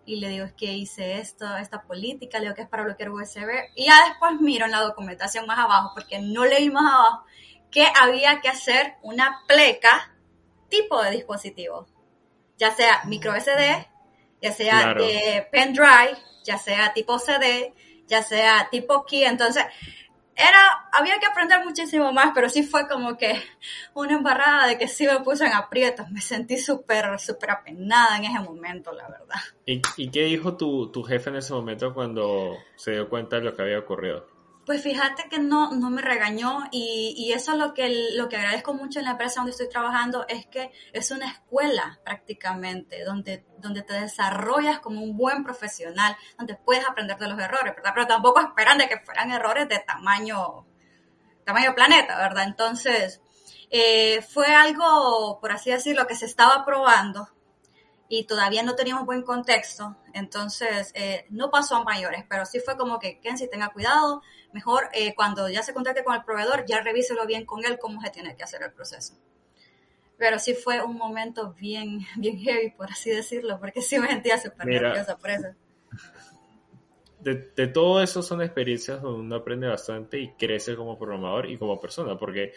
Y 0.06 0.18
le 0.18 0.30
digo, 0.30 0.46
es 0.46 0.54
que 0.54 0.72
hice 0.74 1.20
esto, 1.20 1.58
esta 1.58 1.82
política, 1.84 2.38
le 2.38 2.46
digo 2.46 2.56
que 2.56 2.62
es 2.62 2.70
para 2.70 2.84
bloquear 2.84 3.10
USB. 3.10 3.50
Y 3.76 3.86
ya 3.86 4.08
después 4.08 4.40
miro 4.40 4.66
en 4.66 4.72
la 4.72 4.82
documentación 4.82 5.46
más 5.46 5.60
abajo, 5.60 5.92
porque 5.94 6.20
no 6.20 6.46
leí 6.46 6.70
más 6.70 6.94
abajo, 6.94 7.26
que 7.72 7.88
había 8.00 8.40
que 8.42 8.50
hacer 8.50 8.96
una 9.02 9.42
pleca 9.48 10.14
tipo 10.70 11.02
de 11.02 11.12
dispositivo 11.12 11.88
ya 12.58 12.72
sea 12.72 13.02
micro 13.06 13.34
SD, 13.36 13.88
ya 14.42 14.52
sea 14.52 14.94
de 14.94 15.48
pendrive, 15.52 16.18
ya 16.44 16.58
sea 16.58 16.94
tipo 16.94 17.20
CD, 17.20 17.74
ya 18.08 18.24
sea 18.24 18.68
tipo 18.72 19.06
key. 19.06 19.24
Entonces, 19.24 19.66
era, 20.36 20.90
había 20.92 21.18
que 21.20 21.26
aprender 21.26 21.64
muchísimo 21.64 22.12
más, 22.12 22.32
pero 22.36 22.50
sí 22.50 22.64
fue 22.64 22.88
como 22.88 23.18
que 23.18 23.42
una 23.94 24.16
embarrada 24.16 24.68
de 24.68 24.78
que 24.78 24.88
sí 24.88 25.06
me 25.06 25.20
puso 25.22 25.46
en 25.46 25.54
aprietos. 25.54 26.10
Me 26.12 26.22
sentí 26.22 26.58
súper, 26.58 27.18
súper 27.20 27.52
apenada 27.52 28.18
en 28.18 28.26
ese 28.26 28.40
momento, 28.40 28.92
la 28.92 29.08
verdad. 29.08 29.40
¿Y, 29.66 29.82
¿Y, 29.98 30.12
qué 30.12 30.24
dijo 30.26 30.58
tu, 30.58 30.92
tu 30.92 31.04
jefe 31.04 31.30
en 31.30 31.38
ese 31.38 31.54
momento 31.54 31.94
cuando 31.94 32.58
se 32.76 32.92
dio 32.92 33.10
cuenta 33.10 33.38
de 33.38 33.44
lo 33.44 33.56
que 33.56 33.62
había 33.62 33.80
ocurrido? 33.80 34.35
Pues 34.66 34.82
fíjate 34.82 35.30
que 35.30 35.38
no, 35.38 35.72
no 35.72 35.92
me 35.92 36.02
regañó 36.02 36.64
y, 36.72 37.14
y, 37.16 37.34
eso 37.34 37.52
es 37.52 37.60
lo 37.60 37.76
que, 37.76 38.14
lo 38.14 38.28
que 38.28 38.38
agradezco 38.38 38.74
mucho 38.74 38.98
en 38.98 39.06
la 39.06 39.12
empresa 39.12 39.42
donde 39.42 39.52
estoy 39.52 39.70
trabajando, 39.70 40.26
es 40.28 40.48
que 40.48 40.72
es 40.92 41.12
una 41.12 41.30
escuela 41.30 42.00
prácticamente, 42.04 43.04
donde, 43.04 43.46
donde 43.60 43.84
te 43.84 43.94
desarrollas 43.94 44.80
como 44.80 45.04
un 45.04 45.16
buen 45.16 45.44
profesional, 45.44 46.18
donde 46.38 46.56
puedes 46.56 46.84
aprender 46.84 47.18
de 47.20 47.28
los 47.28 47.40
errores, 47.40 47.76
¿verdad? 47.76 47.92
Pero 47.94 48.08
tampoco 48.08 48.40
esperan 48.40 48.80
de 48.80 48.90
que 48.90 49.00
fueran 49.02 49.32
errores 49.32 49.70
de 49.70 49.78
tamaño, 49.80 50.66
tamaño 51.44 51.76
planeta, 51.76 52.18
¿verdad? 52.18 52.46
Entonces, 52.46 53.22
eh, 53.70 54.24
fue 54.24 54.48
algo, 54.48 55.40
por 55.42 55.52
así 55.52 55.70
decirlo, 55.70 56.08
que 56.08 56.16
se 56.16 56.26
estaba 56.26 56.66
probando 56.66 57.30
y 58.08 58.26
todavía 58.26 58.64
no 58.64 58.76
teníamos 58.76 59.06
buen 59.06 59.24
contexto, 59.24 59.96
entonces 60.14 60.92
eh, 60.94 61.26
no 61.30 61.50
pasó 61.50 61.76
a 61.76 61.84
mayores, 61.84 62.24
pero 62.30 62.46
sí 62.46 62.60
fue 62.60 62.78
como 62.78 63.00
que 63.00 63.20
Kenzie 63.20 63.48
tenga 63.48 63.70
cuidado, 63.70 64.22
mejor 64.56 64.88
eh, 64.94 65.14
cuando 65.14 65.50
ya 65.50 65.62
se 65.62 65.74
contacte 65.74 66.06
con 66.06 66.16
el 66.16 66.24
proveedor, 66.24 66.64
ya 66.66 66.80
revíselo 66.80 67.28
bien 67.28 67.46
con 67.46 67.66
él 67.66 67.78
cómo 67.78 68.02
se 68.02 68.10
tiene 68.10 68.38
que 68.38 68.44
hacer 68.44 68.64
el 68.64 68.72
proceso. 68.72 69.14
Pero 70.18 70.40
sí 70.40 70.54
fue 70.54 70.82
un 70.82 70.96
momento 70.96 71.54
bien, 71.60 72.00
bien 72.18 72.40
heavy, 72.40 72.72
por 72.72 72.90
así 72.90 73.10
decirlo, 73.10 73.60
porque 73.60 73.82
sí 73.82 74.00
me 74.00 74.08
sentía 74.08 74.38
súper 74.38 74.66
nerviosa 74.66 75.18
por 75.18 75.30
eso. 75.30 75.48
De, 77.20 77.52
de, 77.56 77.68
todo 77.68 78.02
eso 78.02 78.22
son 78.22 78.42
experiencias 78.42 79.02
donde 79.02 79.20
uno 79.20 79.36
aprende 79.36 79.68
bastante 79.68 80.20
y 80.20 80.32
crece 80.34 80.76
como 80.76 80.98
programador 80.98 81.50
y 81.50 81.58
como 81.58 81.80
persona, 81.80 82.18
porque 82.18 82.54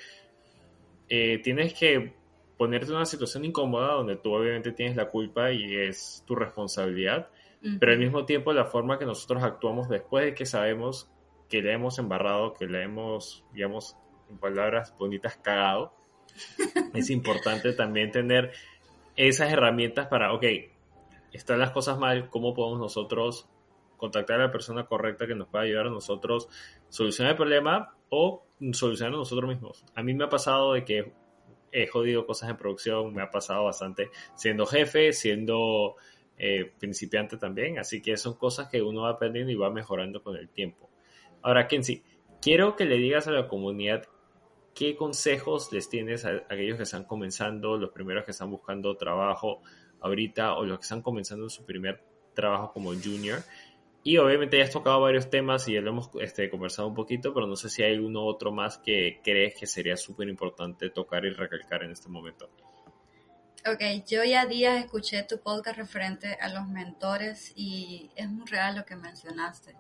eh, 1.09 1.41
tienes 1.43 1.75
que 1.75 2.15
ponerte 2.57 2.87
en 2.87 2.97
una 2.97 3.07
situación 3.07 3.45
incómoda 3.45 3.95
donde 3.95 4.17
tú 4.17 4.35
obviamente 4.35 4.73
tienes 4.73 4.95
la 4.95 5.09
culpa 5.09 5.51
y 5.51 5.75
es 5.75 6.23
tu 6.27 6.37
responsabilidad, 6.37 7.29
pero 7.81 7.91
al 7.91 7.99
mismo 7.99 8.25
tiempo 8.25 8.53
la 8.53 8.67
forma 8.67 8.99
que 8.99 9.07
nosotros 9.07 9.43
actuamos 9.43 9.89
después 9.89 10.27
de 10.27 10.35
que 10.35 10.47
sabemos 10.47 11.11
que 11.49 11.63
le 11.63 11.73
hemos 11.73 11.99
embarrado, 11.99 12.55
que 12.55 12.67
le 12.67 12.83
hemos, 12.83 13.45
digamos, 13.53 13.97
en 14.31 14.39
palabras 14.39 14.95
bonitas, 14.99 15.37
cagado, 15.37 15.95
es 16.95 17.11
importante 17.11 17.73
también 17.73 18.11
tener 18.11 18.53
esas 19.17 19.53
herramientas 19.53 20.07
para, 20.07 20.33
ok, 20.33 20.45
están 21.33 21.59
las 21.59 21.71
cosas 21.71 21.99
mal, 21.99 22.29
¿cómo 22.31 22.55
podemos 22.55 22.79
nosotros 22.79 23.49
contactar 23.97 24.41
a 24.41 24.45
la 24.45 24.53
persona 24.53 24.87
correcta 24.87 25.27
que 25.27 25.35
nos 25.35 25.49
pueda 25.49 25.65
ayudar 25.65 25.89
a 25.89 25.91
nosotros 25.91 26.49
solucionar 26.89 27.33
el 27.33 27.37
problema 27.37 27.97
o 28.11 28.47
solucionar 28.73 29.13
nosotros 29.13 29.49
mismos? 29.49 29.85
A 29.95 30.03
mí 30.03 30.15
me 30.15 30.25
ha 30.25 30.29
pasado 30.29 30.75
de 30.75 30.85
que 30.85 31.13
he 31.73 31.87
jodido 31.87 32.27
cosas 32.27 32.51
en 32.51 32.57
producción, 32.57 33.13
me 33.13 33.23
ha 33.23 33.31
pasado 33.31 33.65
bastante 33.65 34.11
siendo 34.35 34.67
jefe, 34.67 35.13
siendo 35.13 35.97
eh, 36.39 36.73
principiante 36.79 37.37
también, 37.37 37.79
así 37.79 38.01
que 38.01 38.17
son 38.17 38.35
cosas 38.35 38.69
que 38.69 38.81
uno 38.81 39.03
va 39.03 39.11
aprendiendo 39.11 39.51
y 39.51 39.57
va 39.57 39.71
mejorando 39.71 40.23
con 40.23 40.37
el 40.37 40.49
tiempo. 40.49 40.89
Ahora, 41.43 41.69
Kenzie, 41.69 42.03
quiero 42.41 42.77
que 42.77 42.85
le 42.85 42.97
digas 42.97 43.29
a 43.29 43.33
la 43.33 43.49
comunidad 43.49 44.05
qué 44.75 44.97
consejos 44.97 45.73
les 45.73 45.89
tienes 45.89 46.25
a, 46.25 46.31
aquellos 46.49 46.77
que 46.77 46.85
están 46.85 47.05
comenzando, 47.05 47.77
los 47.77 47.91
primeros 47.91 48.25
que 48.25 48.31
están 48.31 48.51
buscando 48.51 48.97
trabajo 48.97 49.61
ahorita 50.01 50.55
o 50.55 50.65
los 50.65 50.79
que 50.79 50.83
están 50.83 51.03
comenzando 51.03 51.49
su 51.49 51.65
primer 51.65 52.03
trabajo 52.35 52.73
como 52.73 52.91
junior. 52.95 53.43
Y 54.05 54.17
obviamente 54.19 54.57
ya 54.57 54.65
has 54.65 54.71
tocado 54.71 55.01
varios 55.01 55.29
temas 55.29 55.67
y 55.69 55.75
ya 55.75 55.81
lo 55.81 55.91
hemos 55.91 56.11
este, 56.21 56.49
conversado 56.49 56.89
un 56.89 56.95
poquito, 56.95 57.35
pero 57.35 57.47
no 57.47 57.57
sé 57.57 57.69
si 57.69 57.83
hay 57.83 57.95
alguno 57.95 58.25
otro 58.25 58.53
más 58.53 58.79
que 58.79 59.21
crees 59.23 59.55
que 59.59 59.67
sería 59.67 59.97
súper 59.97 60.29
importante 60.29 60.91
tocar 60.91 61.25
y 61.25 61.31
recalcar 61.31 61.83
en 61.83 61.91
este 61.91 62.09
momento. 62.09 62.49
Ok, 63.67 63.83
yo 64.07 64.23
ya 64.23 64.47
días 64.47 64.83
escuché 64.85 65.25
tu 65.25 65.41
podcast 65.41 65.77
referente 65.77 66.39
a 66.41 66.49
los 66.49 66.69
mentores 66.69 67.53
y 67.57 68.11
es 68.15 68.31
muy 68.31 68.47
real 68.47 68.77
lo 68.77 68.85
que 68.85 68.95
mencionaste. 68.95 69.75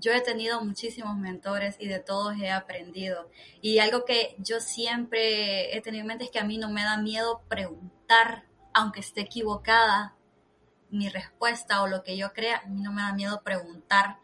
Yo 0.00 0.12
he 0.12 0.20
tenido 0.20 0.64
muchísimos 0.64 1.16
mentores 1.16 1.76
y 1.80 1.88
de 1.88 1.98
todos 1.98 2.36
he 2.40 2.50
aprendido. 2.50 3.30
Y 3.60 3.80
algo 3.80 4.04
que 4.04 4.36
yo 4.38 4.60
siempre 4.60 5.76
he 5.76 5.80
tenido 5.80 6.02
en 6.02 6.08
mente 6.08 6.24
es 6.24 6.30
que 6.30 6.38
a 6.38 6.44
mí 6.44 6.56
no 6.56 6.70
me 6.70 6.84
da 6.84 6.98
miedo 6.98 7.42
preguntar, 7.48 8.44
aunque 8.72 9.00
esté 9.00 9.22
equivocada, 9.22 10.14
mi 10.90 11.08
respuesta 11.08 11.82
o 11.82 11.86
lo 11.86 12.02
que 12.02 12.16
yo 12.16 12.32
crea, 12.32 12.62
a 12.64 12.68
mí 12.68 12.80
no 12.80 12.92
me 12.92 13.02
da 13.02 13.12
miedo 13.12 13.42
preguntar. 13.42 14.18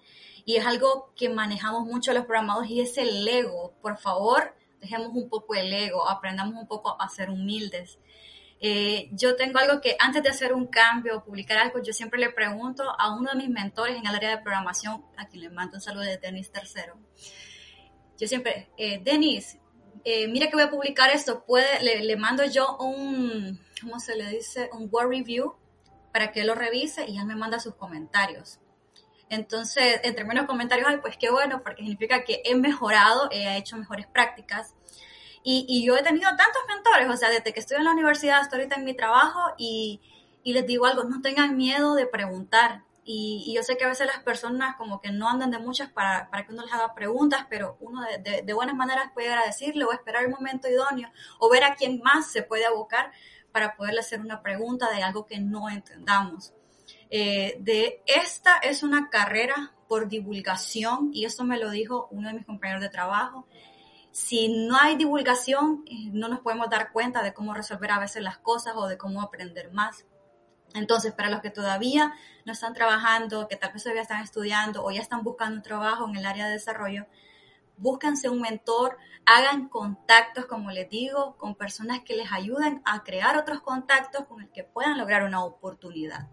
Y 0.45 0.57
es 0.57 0.67
algo 0.67 1.13
que 1.17 1.29
manejamos 1.29 1.85
mucho 1.87 2.13
los 2.13 2.25
programados 2.25 2.69
y 2.69 2.81
es 2.81 2.97
el 2.99 3.27
ego. 3.27 3.75
Por 3.83 3.99
favor, 3.99 4.55
dejemos 4.81 5.11
un 5.15 5.29
poco 5.29 5.55
el 5.55 5.73
ego, 5.73 6.09
aprendamos 6.09 6.55
un 6.55 6.69
poco 6.69 7.01
a 7.01 7.09
ser 7.09 7.31
humildes. 7.31 7.99
Eh, 8.67 9.11
yo 9.13 9.37
tengo 9.37 9.59
algo 9.59 9.83
que 9.83 9.95
antes 9.99 10.23
de 10.23 10.31
hacer 10.31 10.55
un 10.55 10.69
cambio 10.69 11.19
o 11.19 11.23
publicar 11.23 11.59
algo, 11.59 11.83
yo 11.83 11.93
siempre 11.93 12.19
le 12.19 12.31
pregunto 12.31 12.83
a 12.99 13.15
uno 13.15 13.31
de 13.31 13.37
mis 13.37 13.51
mentores 13.51 13.95
en 13.95 14.07
el 14.07 14.15
área 14.15 14.31
de 14.31 14.39
programación, 14.39 15.05
a 15.19 15.29
quien 15.29 15.43
le 15.43 15.51
mando 15.51 15.77
un 15.77 15.83
saludo 15.83 16.05
de 16.05 16.17
Denis 16.17 16.51
Tercero. 16.51 16.99
Yo 18.19 18.27
siempre, 18.27 18.71
eh, 18.79 19.03
Denis, 19.05 19.59
eh, 20.03 20.29
mira 20.29 20.47
que 20.47 20.55
voy 20.57 20.63
a 20.63 20.71
publicar 20.71 21.11
esto, 21.11 21.45
puede, 21.45 21.83
le, 21.83 22.05
le, 22.05 22.17
mando 22.17 22.43
yo 22.47 22.79
un, 22.79 23.61
¿cómo 23.83 24.01
se 24.01 24.17
le 24.17 24.31
dice? 24.31 24.71
Un 24.73 24.89
word 24.91 25.11
review 25.11 25.57
para 26.11 26.33
que 26.33 26.41
él 26.41 26.47
lo 26.47 26.55
revise 26.55 27.05
y 27.07 27.19
él 27.19 27.27
me 27.27 27.37
manda 27.37 27.61
sus 27.61 27.75
comentarios. 27.75 28.61
Entonces, 29.29 30.01
entre 30.05 30.25
menos 30.25 30.47
comentarios 30.47 30.89
hay, 30.89 30.97
pues 31.03 31.19
qué 31.19 31.31
bueno, 31.31 31.63
porque 31.63 31.83
significa 31.83 32.25
que 32.25 32.41
he 32.47 32.55
mejorado, 32.55 33.29
he 33.31 33.59
hecho 33.59 33.77
mejores 33.77 34.07
prácticas 34.07 34.75
y, 35.47 35.85
yo 35.85 35.95
he 35.95 36.03
tenido 36.03 36.31
tantos 36.31 36.63
mentores, 36.67 37.09
o 37.09 37.17
sea, 37.19 37.29
desde 37.29 37.53
que 37.53 37.61
estoy 37.61 37.77
en 37.77 37.85
la 37.85 37.93
universidad 37.93 38.41
hasta 38.41 38.57
ahorita 38.57 38.77
en 38.77 38.85
mi 38.85 38.95
trabajo 38.95 39.41
y, 39.59 40.01
les 40.43 40.67
digo 40.67 40.87
algo, 40.87 41.05
no 41.05 41.21
tengan 41.21 41.57
miedo 41.57 41.95
de 41.95 42.07
preguntar. 42.07 42.83
Y, 43.05 43.53
yo 43.55 43.63
sé 43.63 43.77
que 43.77 43.85
a 43.85 43.89
veces 43.89 44.07
las 44.07 44.23
personas 44.23 44.77
como 44.77 45.03
que 45.03 45.13
no 45.13 45.29
andan 45.29 45.51
de 45.51 45.59
muchas 45.59 45.91
para, 45.91 46.31
para 46.31 46.47
que 46.47 46.53
uno 46.53 46.63
les 46.63 46.73
haga 46.73 46.95
preguntas, 46.95 47.47
pero 47.51 47.77
uno 47.81 48.01
de, 48.03 48.43
de, 48.43 48.53
buenas 48.55 48.75
maneras 48.75 49.11
puede 49.13 49.29
agradecerle 49.29 49.85
o 49.85 49.93
esperar 49.93 50.25
el 50.25 50.31
momento 50.31 50.67
idóneo 50.67 51.11
o 51.39 51.51
ver 51.51 51.65
a 51.65 51.75
quién 51.75 52.01
más 52.03 52.33
se 52.33 52.43
puede 52.43 52.65
abocar 52.65 53.13
para 53.53 53.77
poderle 53.77 54.01
hacer 54.01 54.21
una 54.21 54.43
pregunta 54.43 54.91
de 54.91 55.03
algo 55.03 55.27
que 55.27 55.41
no 55.41 55.69
entendamos. 55.69 56.55
Eh, 57.11 57.57
de 57.61 58.03
esta 58.07 58.57
es 58.57 58.83
una 58.83 59.11
carrera 59.11 59.75
por 59.89 60.09
divulgación 60.09 61.11
y 61.13 61.27
esto 61.27 61.45
me 61.45 61.59
lo 61.59 61.71
dijo 61.71 62.09
uno 62.11 62.29
de 62.29 62.35
mis 62.35 62.47
compañeros 62.47 62.83
de 62.83 62.89
trabajo 62.89 63.47
si 64.15 64.47
no 64.47 64.77
hay 64.77 64.95
divulgación, 64.95 65.83
eh, 65.87 66.09
no 66.13 66.29
nos 66.29 66.39
podemos 66.39 66.71
dar 66.71 66.93
cuenta 66.93 67.21
de 67.25 67.35
cómo 67.35 67.53
resolver 67.53 67.91
a 67.91 67.99
veces 67.99 68.23
las 68.23 68.39
cosas 68.39 68.75
o 68.77 68.87
de 68.87 68.97
cómo 68.97 69.21
aprender 69.21 69.73
más. 69.73 70.07
Entonces, 70.73 71.13
para 71.13 71.31
los 71.31 71.41
que 71.41 71.51
todavía 71.51 72.15
no 72.45 72.53
están 72.53 72.75
trabajando, 72.75 73.49
que 73.49 73.57
tal 73.57 73.73
vez 73.73 73.83
todavía 73.83 74.03
están 74.03 74.23
estudiando 74.23 74.85
o 74.85 74.93
ya 74.93 75.01
están 75.01 75.25
buscando 75.25 75.57
un 75.57 75.63
trabajo 75.63 76.09
en 76.09 76.15
el 76.15 76.27
área 76.27 76.47
de 76.47 76.53
desarrollo, 76.53 77.07
búsquense 77.77 78.29
un 78.29 78.41
mentor, 78.41 78.99
hagan 79.27 79.69
contactos, 79.69 80.47
como 80.47 80.71
les 80.71 80.89
digo, 80.89 81.37
con 81.37 81.57
personas 81.57 82.03
que 82.05 82.15
les 82.15 82.31
ayuden 82.31 82.83
a 82.85 83.03
crear 83.03 83.37
otros 83.37 83.63
contactos 83.63 84.27
con 84.27 84.43
el 84.43 84.49
que 84.53 84.63
puedan 84.63 84.97
lograr 84.97 85.25
una 85.25 85.43
oportunidad. 85.43 86.29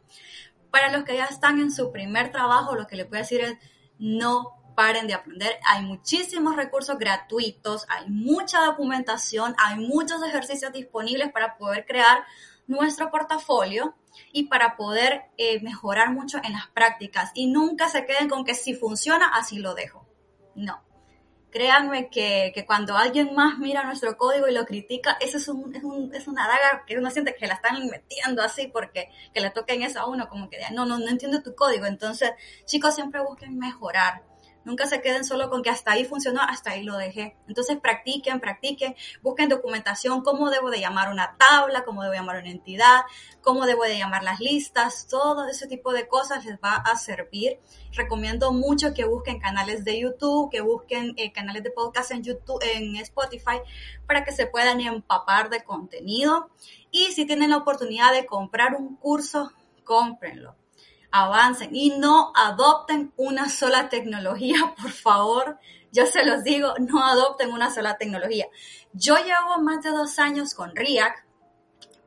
Para 0.70 0.91
los 0.91 1.04
que 1.04 1.17
ya 1.17 1.26
están 1.26 1.60
en 1.60 1.72
su 1.72 1.91
primer 1.91 2.32
trabajo, 2.32 2.76
lo 2.76 2.86
que 2.86 2.96
les 2.96 3.10
voy 3.10 3.17
a 3.17 3.22
decir 3.22 3.41
es 3.41 3.58
no 3.98 4.61
paren 4.76 5.08
de 5.08 5.14
aprender. 5.14 5.60
Hay 5.68 5.84
muchísimos 5.84 6.56
recursos 6.56 6.98
gratuitos, 6.98 7.86
hay 7.90 8.10
mucha 8.10 8.64
documentación, 8.66 9.56
hay 9.58 9.80
muchos 9.80 10.24
ejercicios 10.24 10.72
disponibles 10.74 11.32
para 11.32 11.58
poder 11.58 11.86
crear 11.86 12.24
nuestro 12.68 13.12
portafolio 13.12 13.96
y 14.32 14.44
para 14.44 14.76
poder 14.76 15.24
eh, 15.38 15.62
mejorar 15.62 16.12
mucho 16.12 16.40
en 16.44 16.54
las 16.54 16.68
prácticas. 16.68 17.32
Y 17.34 17.48
nunca 17.48 17.90
se 17.90 18.06
queden 18.06 18.30
con 18.30 18.46
que 18.46 18.56
si 18.56 18.74
funciona, 18.74 19.28
así 19.34 19.60
lo 19.60 19.74
dejo. 19.74 20.08
No. 20.56 20.82
Créanme 21.52 22.10
que, 22.10 22.54
cuando 22.66 22.96
alguien 22.96 23.36
más 23.36 23.58
mira 23.58 23.84
nuestro 23.84 24.18
código 24.18 24.48
y 24.48 24.54
lo 24.54 24.66
critica, 24.66 25.18
eso 25.20 25.38
es, 25.38 25.50
un, 25.50 25.76
es, 25.76 25.84
un, 25.84 26.16
es 26.16 26.28
una 26.30 26.48
daga 26.48 26.86
que 26.88 26.98
uno 26.98 27.12
siente 27.12 27.36
que 27.36 27.46
la 27.46 27.56
están 27.56 27.86
metiendo 27.88 28.42
así 28.42 28.68
porque 28.68 29.12
que 29.34 29.42
le 29.42 29.50
toquen 29.50 29.84
eso 29.84 30.00
a 30.00 30.08
uno, 30.08 30.30
como 30.30 30.50
que 30.50 30.60
no, 30.72 30.86
no, 30.86 30.98
no 30.98 31.10
entiendo 31.10 31.42
tu 31.42 31.54
código. 31.54 31.86
Entonces, 31.88 32.32
chicos, 32.64 32.96
siempre 32.96 33.22
busquen 33.22 33.58
mejorar 33.58 34.24
Nunca 34.63 34.86
se 34.86 35.02
queden 35.02 35.24
solo 35.24 35.50
con 35.50 35.63
que 35.63 35.71
hasta 35.71 35.91
ahí 35.91 36.06
funcionó, 36.06 36.41
hasta 36.41 36.71
ahí 36.71 36.84
lo 36.84 36.95
dejé. 36.97 37.36
Entonces 37.47 37.80
practiquen, 37.80 38.39
practiquen, 38.39 38.95
busquen 39.24 39.50
documentación, 39.50 40.21
cómo 40.21 40.52
debo 40.52 40.69
de 40.69 40.80
llamar 40.80 41.12
una 41.12 41.36
tabla, 41.38 41.84
cómo 41.84 42.04
debo 42.04 42.13
llamar 42.13 42.38
una 42.38 42.52
entidad, 42.52 43.02
cómo 43.41 43.65
debo 43.65 43.84
de 43.84 43.97
llamar 43.97 44.24
las 44.24 44.39
listas, 44.39 45.08
todo 45.10 45.47
ese 45.47 45.67
tipo 45.67 45.93
de 45.93 46.08
cosas 46.08 46.45
les 46.45 46.58
va 46.60 46.76
a 46.76 46.95
servir. 46.95 47.60
Recomiendo 47.93 48.54
mucho 48.54 48.93
que 48.93 49.06
busquen 49.06 49.39
canales 49.39 49.84
de 49.84 50.00
YouTube, 50.00 50.52
que 50.52 50.62
busquen 50.62 51.13
eh, 51.17 51.32
canales 51.32 51.63
de 51.63 51.71
podcast 51.71 52.12
en 52.12 52.24
YouTube, 52.24 52.62
en 52.63 52.95
Spotify, 52.97 53.62
para 54.06 54.24
que 54.24 54.32
se 54.32 54.45
puedan 54.45 54.80
empapar 54.80 55.50
de 55.50 55.63
contenido. 55.63 56.50
Y 56.91 57.06
si 57.13 57.26
tienen 57.26 57.50
la 57.50 57.58
oportunidad 57.58 58.13
de 58.13 58.28
comprar 58.28 58.76
un 58.76 58.95
curso, 58.95 59.52
cómprenlo 59.84 60.61
avancen 61.12 61.76
y 61.76 61.97
no 61.97 62.32
adopten 62.36 63.13
una 63.17 63.50
sola 63.50 63.89
tecnología, 63.89 64.74
por 64.82 64.91
favor. 64.91 65.60
Yo 65.91 66.06
se 66.06 66.24
los 66.24 66.43
digo, 66.43 66.74
no 66.80 67.06
adopten 67.06 67.52
una 67.52 67.74
sola 67.74 67.97
tecnología. 67.97 68.47
Yo 68.93 69.17
llevo 69.17 69.62
más 69.62 69.84
de 69.84 69.89
dos 69.89 70.19
años 70.19 70.54
con 70.54 70.76
React, 70.76 71.26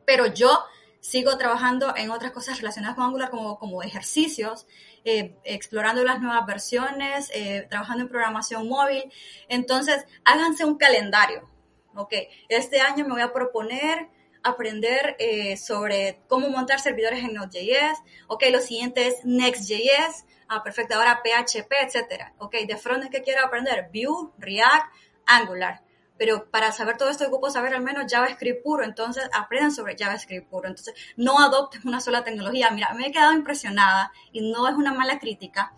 pero 0.07 0.27
yo 0.27 0.65
sigo 1.01 1.37
trabajando 1.37 1.95
en 1.97 2.11
otras 2.11 2.33
cosas 2.33 2.57
relacionadas 2.57 2.97
con 2.97 3.05
Angular 3.05 3.31
como, 3.31 3.59
como 3.59 3.83
ejercicios, 3.83 4.67
eh, 5.05 5.37
explorando 5.45 6.03
las 6.03 6.21
nuevas 6.23 6.47
versiones, 6.47 7.31
eh, 7.35 7.67
trabajando 7.69 8.05
en 8.05 8.09
programación 8.09 8.67
móvil. 8.67 9.13
Entonces, 9.49 10.07
háganse 10.25 10.65
un 10.65 10.79
calendario. 10.79 11.51
Ok, 11.95 12.15
este 12.49 12.81
año 12.81 13.05
me 13.05 13.13
voy 13.13 13.21
a 13.21 13.35
proponer 13.35 14.09
aprender 14.45 15.17
eh, 15.19 15.57
sobre 15.57 16.21
cómo 16.29 16.51
montar 16.51 16.79
servidores 16.79 17.25
en 17.25 17.35
Node.js. 17.35 17.99
Ok, 18.29 18.45
lo 18.53 18.61
siguiente 18.61 19.09
es 19.09 19.25
Next.js. 19.25 20.27
Ah, 20.49 20.63
perfecto. 20.63 20.95
Ahora 20.95 21.23
PHP, 21.25 21.73
etcétera. 21.83 22.35
Ok, 22.39 22.55
de 22.69 22.77
frontend 22.77 23.11
que 23.11 23.23
quiero 23.23 23.45
aprender 23.45 23.89
Vue, 23.93 24.31
React, 24.39 24.93
Angular. 25.27 25.83
Pero 26.17 26.49
para 26.51 26.71
saber 26.71 26.97
todo 26.97 27.09
esto, 27.09 27.27
ocupo 27.27 27.51
saber 27.51 27.75
al 27.75 27.83
menos 27.83 28.05
JavaScript 28.09 28.63
puro. 28.63 28.85
Entonces, 28.85 29.29
aprendan 29.33 29.73
sobre 29.73 29.97
JavaScript 29.97 30.49
puro. 30.49 30.69
Entonces, 30.69 30.95
no 31.17 31.41
adopten 31.41 31.81
una 31.87 32.01
sola 32.01 32.23
tecnología. 32.23 32.71
Mira, 32.71 32.93
me 32.95 33.09
he 33.09 33.13
quedado 33.13 33.33
impresionada 33.33 34.13
y 34.31 34.53
no 34.53 34.69
es 34.69 34.75
una 34.75 34.93
mala 34.93 35.19
crítica. 35.19 35.73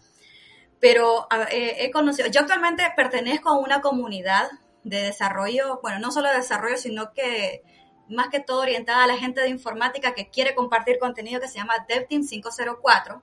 Pero 0.81 1.27
eh, 1.51 1.77
he 1.79 1.91
conocido, 1.91 2.29
yo 2.29 2.41
actualmente 2.41 2.83
pertenezco 2.95 3.49
a 3.49 3.59
una 3.59 3.81
comunidad 3.81 4.51
de 4.85 5.03
desarrollo, 5.03 5.81
bueno, 5.83 5.99
no 6.01 6.13
solo 6.13 6.29
de 6.29 6.37
desarrollo, 6.37 6.77
sino 6.77 7.13
que 7.13 7.63
más 8.09 8.29
que 8.29 8.41
todo 8.41 8.61
orientada 8.61 9.05
a 9.05 9.07
la 9.07 9.17
gente 9.17 9.41
de 9.41 9.49
informática 9.49 10.15
que 10.15 10.29
quiere 10.29 10.55
compartir 10.55 10.99
contenido 10.99 11.41
que 11.41 11.49
se 11.49 11.59
llama 11.59 11.75
DevTeam 11.89 12.27
504, 12.27 13.23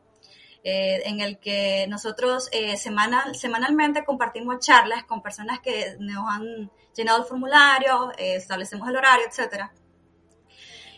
eh, 0.63 1.01
en 1.05 1.19
el 1.19 1.39
que 1.39 1.85
nosotros 1.89 2.49
eh, 2.51 2.77
semanal, 2.77 3.35
semanalmente 3.35 4.05
compartimos 4.05 4.59
charlas 4.59 5.03
con 5.03 5.21
personas 5.21 5.59
que 5.59 5.97
nos 5.99 6.25
han 6.29 6.71
llenado 6.95 7.19
el 7.19 7.25
formulario, 7.25 8.11
eh, 8.17 8.35
establecemos 8.35 8.87
el 8.87 8.95
horario, 8.95 9.25
etc. 9.25 9.69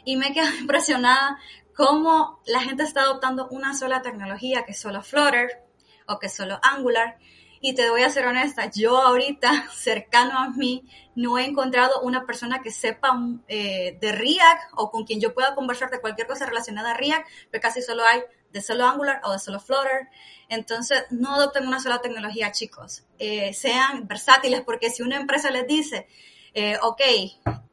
Y 0.03 0.17
me 0.17 0.33
quedo 0.33 0.47
impresionada 0.59 1.39
cómo 1.75 2.41
la 2.45 2.61
gente 2.61 2.83
está 2.83 3.01
adoptando 3.01 3.47
una 3.49 3.73
sola 3.73 4.01
tecnología, 4.01 4.63
que 4.65 4.71
es 4.71 4.79
solo 4.79 5.01
Flutter 5.01 5.63
o 6.07 6.19
que 6.19 6.27
es 6.27 6.35
solo 6.35 6.59
Angular, 6.61 7.17
y 7.65 7.73
te 7.73 7.89
voy 7.89 8.03
a 8.03 8.11
ser 8.11 8.27
honesta, 8.27 8.69
yo 8.69 9.01
ahorita, 9.01 9.69
cercano 9.73 10.37
a 10.37 10.49
mí, 10.51 10.87
no 11.15 11.39
he 11.39 11.45
encontrado 11.45 11.99
una 12.01 12.23
persona 12.23 12.61
que 12.61 12.69
sepa 12.69 13.17
eh, 13.47 13.97
de 13.99 14.11
React 14.11 14.73
o 14.75 14.91
con 14.91 15.03
quien 15.03 15.19
yo 15.19 15.33
pueda 15.33 15.55
conversar 15.55 15.89
de 15.89 15.99
cualquier 15.99 16.27
cosa 16.27 16.45
relacionada 16.45 16.91
a 16.91 16.93
React, 16.93 17.27
pero 17.49 17.63
casi 17.63 17.81
solo 17.81 18.05
hay 18.05 18.21
de 18.51 18.61
solo 18.61 18.85
Angular 18.85 19.19
o 19.23 19.31
de 19.31 19.39
solo 19.39 19.59
Flutter. 19.59 20.09
Entonces, 20.47 21.05
no 21.09 21.33
adopten 21.33 21.65
una 21.65 21.79
sola 21.79 22.01
tecnología, 22.01 22.51
chicos. 22.51 23.03
Eh, 23.17 23.51
sean 23.55 24.07
versátiles, 24.07 24.61
porque 24.61 24.91
si 24.91 25.01
una 25.01 25.15
empresa 25.15 25.49
les 25.49 25.65
dice, 25.65 26.07
eh, 26.53 26.77
ok, 26.83 27.01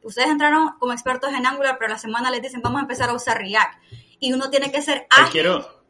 ustedes 0.01 0.29
entraron 0.29 0.71
como 0.79 0.91
expertos 0.91 1.31
en 1.33 1.45
Angular, 1.45 1.77
pero 1.77 1.91
la 1.91 1.99
semana 1.99 2.31
les 2.31 2.41
dicen, 2.41 2.63
vamos 2.63 2.79
a 2.79 2.81
empezar 2.81 3.11
a 3.11 3.13
usar 3.13 3.37
React. 3.37 3.75
Y 4.19 4.33
uno 4.33 4.49
tiene 4.49 4.71
que 4.71 4.81
ser 4.81 5.05
ágil. 5.11 5.31
Quiero, 5.31 5.83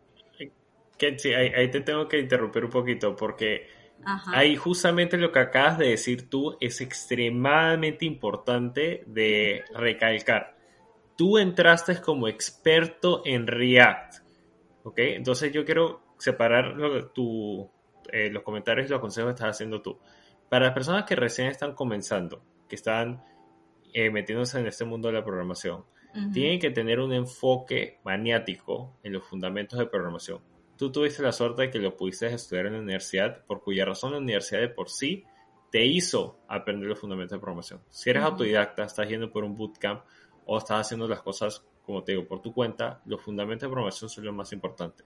sí, 1.17 1.33
ahí 1.33 1.71
te 1.71 1.79
tengo 1.79 2.09
que 2.09 2.19
interrumpir 2.19 2.65
un 2.65 2.71
poquito, 2.71 3.15
porque 3.15 3.82
Ahí 4.27 4.55
justamente 4.55 5.17
lo 5.17 5.31
que 5.31 5.39
acabas 5.39 5.77
de 5.77 5.89
decir 5.89 6.29
tú 6.29 6.57
es 6.59 6.81
extremadamente 6.81 8.05
importante 8.05 9.03
de 9.07 9.63
recalcar. 9.73 10.57
Tú 11.15 11.37
entraste 11.37 12.01
como 12.01 12.27
experto 12.27 13.21
en 13.25 13.47
React, 13.47 14.15
¿ok? 14.83 14.97
Entonces 14.97 15.51
yo 15.51 15.63
quiero 15.65 16.01
separar 16.17 16.75
tu, 17.13 17.69
eh, 18.11 18.29
los 18.31 18.43
comentarios 18.43 18.87
y 18.87 18.89
los 18.89 18.99
consejos 18.99 19.29
que 19.29 19.35
estás 19.35 19.55
haciendo 19.55 19.81
tú. 19.81 19.99
Para 20.49 20.65
las 20.65 20.73
personas 20.73 21.03
que 21.05 21.15
recién 21.15 21.47
están 21.47 21.73
comenzando, 21.73 22.43
que 22.67 22.75
están 22.75 23.23
eh, 23.93 24.09
metiéndose 24.09 24.59
en 24.59 24.67
este 24.67 24.85
mundo 24.85 25.07
de 25.07 25.15
la 25.15 25.23
programación, 25.23 25.85
tienen 26.31 26.59
que 26.59 26.69
tener 26.69 26.99
un 26.99 27.11
enfoque 27.11 27.99
maniático 28.05 28.99
en 29.01 29.13
los 29.13 29.23
fundamentos 29.23 29.79
de 29.79 29.87
programación 29.87 30.41
tú 30.83 30.91
tuviste 30.91 31.23
la 31.23 31.31
suerte 31.31 31.61
de 31.61 31.71
que 31.71 31.79
lo 31.79 31.95
pudiste 31.95 32.27
estudiar 32.27 32.65
en 32.65 32.73
la 32.73 32.79
universidad, 32.79 33.45
por 33.45 33.61
cuya 33.63 33.85
razón 33.85 34.11
la 34.11 34.17
universidad 34.17 34.59
de 34.59 34.67
por 34.67 34.89
sí 34.89 35.23
te 35.71 35.85
hizo 35.85 36.41
aprender 36.49 36.89
los 36.89 36.99
fundamentos 36.99 37.37
de 37.37 37.39
programación. 37.39 37.81
Si 37.89 38.09
eres 38.09 38.23
autodidacta, 38.23 38.83
estás 38.83 39.07
yendo 39.07 39.31
por 39.31 39.45
un 39.45 39.55
bootcamp 39.55 40.03
o 40.45 40.57
estás 40.57 40.81
haciendo 40.81 41.07
las 41.07 41.21
cosas, 41.21 41.65
como 41.85 42.03
te 42.03 42.11
digo, 42.11 42.27
por 42.27 42.41
tu 42.41 42.53
cuenta, 42.53 43.01
los 43.05 43.21
fundamentos 43.21 43.61
de 43.61 43.71
programación 43.71 44.09
son 44.09 44.25
lo 44.25 44.33
más 44.33 44.51
importante. 44.51 45.05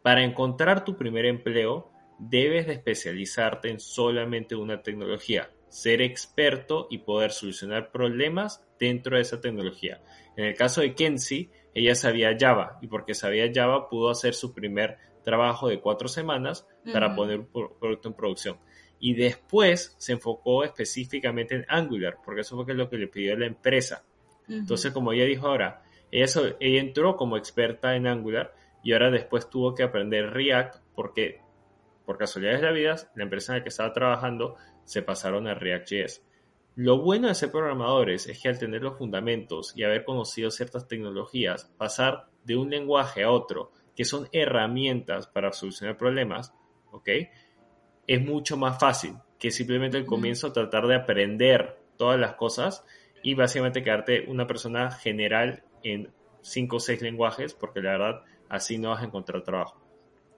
Para 0.00 0.22
encontrar 0.22 0.84
tu 0.84 0.96
primer 0.96 1.26
empleo, 1.26 1.90
debes 2.20 2.68
de 2.68 2.74
especializarte 2.74 3.70
en 3.70 3.80
solamente 3.80 4.54
una 4.54 4.82
tecnología, 4.84 5.50
ser 5.68 6.00
experto 6.00 6.86
y 6.90 6.98
poder 6.98 7.32
solucionar 7.32 7.90
problemas 7.90 8.64
dentro 8.78 9.16
de 9.16 9.22
esa 9.22 9.40
tecnología. 9.40 10.00
En 10.36 10.44
el 10.44 10.54
caso 10.54 10.80
de 10.80 10.94
Kenzie, 10.94 11.50
ella 11.74 11.96
sabía 11.96 12.36
Java 12.38 12.78
y 12.82 12.86
porque 12.86 13.14
sabía 13.14 13.50
Java 13.52 13.88
pudo 13.88 14.10
hacer 14.10 14.34
su 14.34 14.54
primer 14.54 15.07
trabajo 15.28 15.68
de 15.68 15.78
cuatro 15.78 16.08
semanas 16.08 16.66
para 16.90 17.14
poner 17.14 17.40
un 17.40 17.48
producto 17.78 18.08
en 18.08 18.14
producción. 18.14 18.56
Y 18.98 19.12
después 19.12 19.94
se 19.98 20.12
enfocó 20.12 20.64
específicamente 20.64 21.54
en 21.54 21.66
Angular, 21.68 22.16
porque 22.24 22.40
eso 22.40 22.56
fue 22.56 22.72
lo 22.72 22.88
que 22.88 22.96
le 22.96 23.08
pidió 23.08 23.36
la 23.36 23.44
empresa. 23.44 24.06
Entonces, 24.48 24.90
como 24.90 25.12
ella 25.12 25.26
dijo 25.26 25.46
ahora, 25.46 25.82
ella, 26.10 26.26
ella 26.60 26.80
entró 26.80 27.14
como 27.16 27.36
experta 27.36 27.94
en 27.94 28.06
Angular 28.06 28.54
y 28.82 28.94
ahora 28.94 29.10
después 29.10 29.50
tuvo 29.50 29.74
que 29.74 29.82
aprender 29.82 30.30
React 30.30 30.76
porque, 30.94 31.42
por 32.06 32.16
casualidades 32.16 32.62
de 32.62 32.66
la 32.66 32.72
vida, 32.72 32.96
la 33.14 33.24
empresa 33.24 33.52
en 33.52 33.58
la 33.58 33.62
que 33.62 33.68
estaba 33.68 33.92
trabajando 33.92 34.56
se 34.84 35.02
pasaron 35.02 35.46
a 35.46 35.54
React.js. 35.54 36.24
Lo 36.74 37.02
bueno 37.02 37.28
de 37.28 37.34
ser 37.34 37.50
programadores 37.50 38.26
es 38.28 38.40
que 38.40 38.48
al 38.48 38.58
tener 38.58 38.82
los 38.82 38.96
fundamentos 38.96 39.74
y 39.76 39.82
haber 39.82 40.04
conocido 40.04 40.50
ciertas 40.50 40.88
tecnologías, 40.88 41.66
pasar 41.76 42.30
de 42.44 42.56
un 42.56 42.70
lenguaje 42.70 43.24
a 43.24 43.30
otro 43.30 43.72
que 43.98 44.04
son 44.04 44.28
herramientas 44.30 45.26
para 45.26 45.52
solucionar 45.52 45.96
problemas, 45.96 46.54
¿ok? 46.92 47.08
Es 48.06 48.24
mucho 48.24 48.56
más 48.56 48.78
fácil 48.78 49.16
que 49.40 49.50
simplemente 49.50 49.96
al 49.96 50.06
comienzo 50.06 50.52
tratar 50.52 50.86
de 50.86 50.94
aprender 50.94 51.80
todas 51.96 52.16
las 52.16 52.34
cosas 52.34 52.84
y 53.24 53.34
básicamente 53.34 53.82
quedarte 53.82 54.26
una 54.28 54.46
persona 54.46 54.92
general 54.92 55.64
en 55.82 56.12
cinco 56.42 56.76
o 56.76 56.78
seis 56.78 57.02
lenguajes, 57.02 57.54
porque 57.54 57.82
la 57.82 57.90
verdad 57.90 58.22
así 58.48 58.78
no 58.78 58.90
vas 58.90 59.02
a 59.02 59.06
encontrar 59.06 59.42
trabajo. 59.42 59.82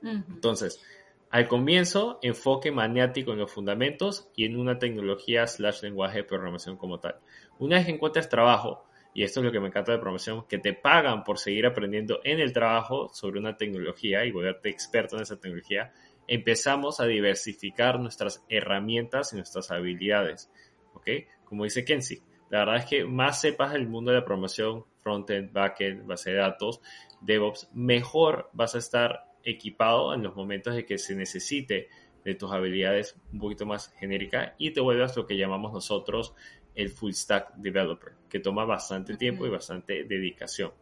Entonces, 0.03 0.83
Al 1.31 1.47
comienzo, 1.47 2.19
enfoque 2.23 2.73
maniático 2.73 3.33
en 3.33 3.39
los 3.39 3.53
fundamentos 3.53 4.29
y 4.35 4.47
en 4.47 4.59
una 4.59 4.81
tecnología 4.81 5.47
slash 5.47 5.83
lenguaje 5.83 6.19
de 6.19 6.25
programación 6.25 6.77
como 6.77 6.99
tal. 6.99 7.17
Una 7.61 7.77
vez 7.77 7.87
que 7.87 7.93
encuentres 7.93 8.29
trabajo, 8.29 8.85
y 9.15 9.25
esto 9.25 9.41
es 9.41 9.47
lo 9.47 9.53
que 9.53 9.61
me 9.61 9.69
encanta 9.69 9.93
de 9.93 9.99
programación, 9.99 10.47
que 10.47 10.59
te 10.59 10.73
pagan 10.73 11.25
por 11.25 11.39
seguir 11.39 11.67
aprendiendo 11.67 12.21
en 12.25 12.41
el 12.41 12.53
trabajo 12.53 13.09
sobre 13.13 13.41
una 13.41 13.57
tecnología 13.57 14.25
y 14.25 14.31
volverte 14.31 14.69
experto 14.69 15.17
en 15.17 15.23
esa 15.23 15.41
tecnología, 15.41 15.93
empezamos 16.27 17.01
a 17.01 17.07
diversificar 17.07 17.99
nuestras 17.99 18.45
herramientas 18.49 19.33
y 19.33 19.37
nuestras 19.37 19.71
habilidades. 19.71 20.51
¿Ok? 20.95 21.09
Como 21.45 21.65
dice 21.65 21.85
Kenzie, 21.85 22.23
la 22.51 22.61
verdad 22.61 22.77
es 22.77 22.87
que 22.87 23.05
más 23.05 23.41
sepas 23.41 23.75
el 23.75 23.89
mundo 23.89 24.13
de 24.13 24.19
la 24.19 24.25
programación, 24.25 24.85
frontend, 25.03 25.53
backend, 25.53 26.07
base 26.07 26.31
de 26.31 26.37
datos, 26.37 26.81
DevOps, 27.21 27.71
mejor 27.75 28.51
vas 28.53 28.75
a 28.75 28.79
estar 28.79 29.25
equipado 29.43 30.15
en 30.15 30.23
los 30.23 30.37
momentos 30.37 30.75
de 30.75 30.85
que 30.85 30.99
se 30.99 31.15
necesite 31.15 31.89
de 32.25 32.35
tus 32.35 32.53
habilidades 32.53 33.17
un 33.33 33.41
poquito 33.41 33.67
más 33.67 33.93
genéricas 33.99 34.53
y 34.59 34.73
te 34.73 34.81
vuelvas 34.81 35.17
lo 35.17 35.27
que 35.27 35.37
llamamos 35.37 35.73
nosotros 35.73 36.35
el 36.81 36.91
full 36.91 37.13
stack 37.13 37.55
developer, 37.57 38.13
que 38.29 38.41
toma 38.41 38.65
bastante 38.65 39.17
tiempo 39.17 39.47
y 39.47 39.51
bastante 39.51 40.05
dedicación. 40.05 40.73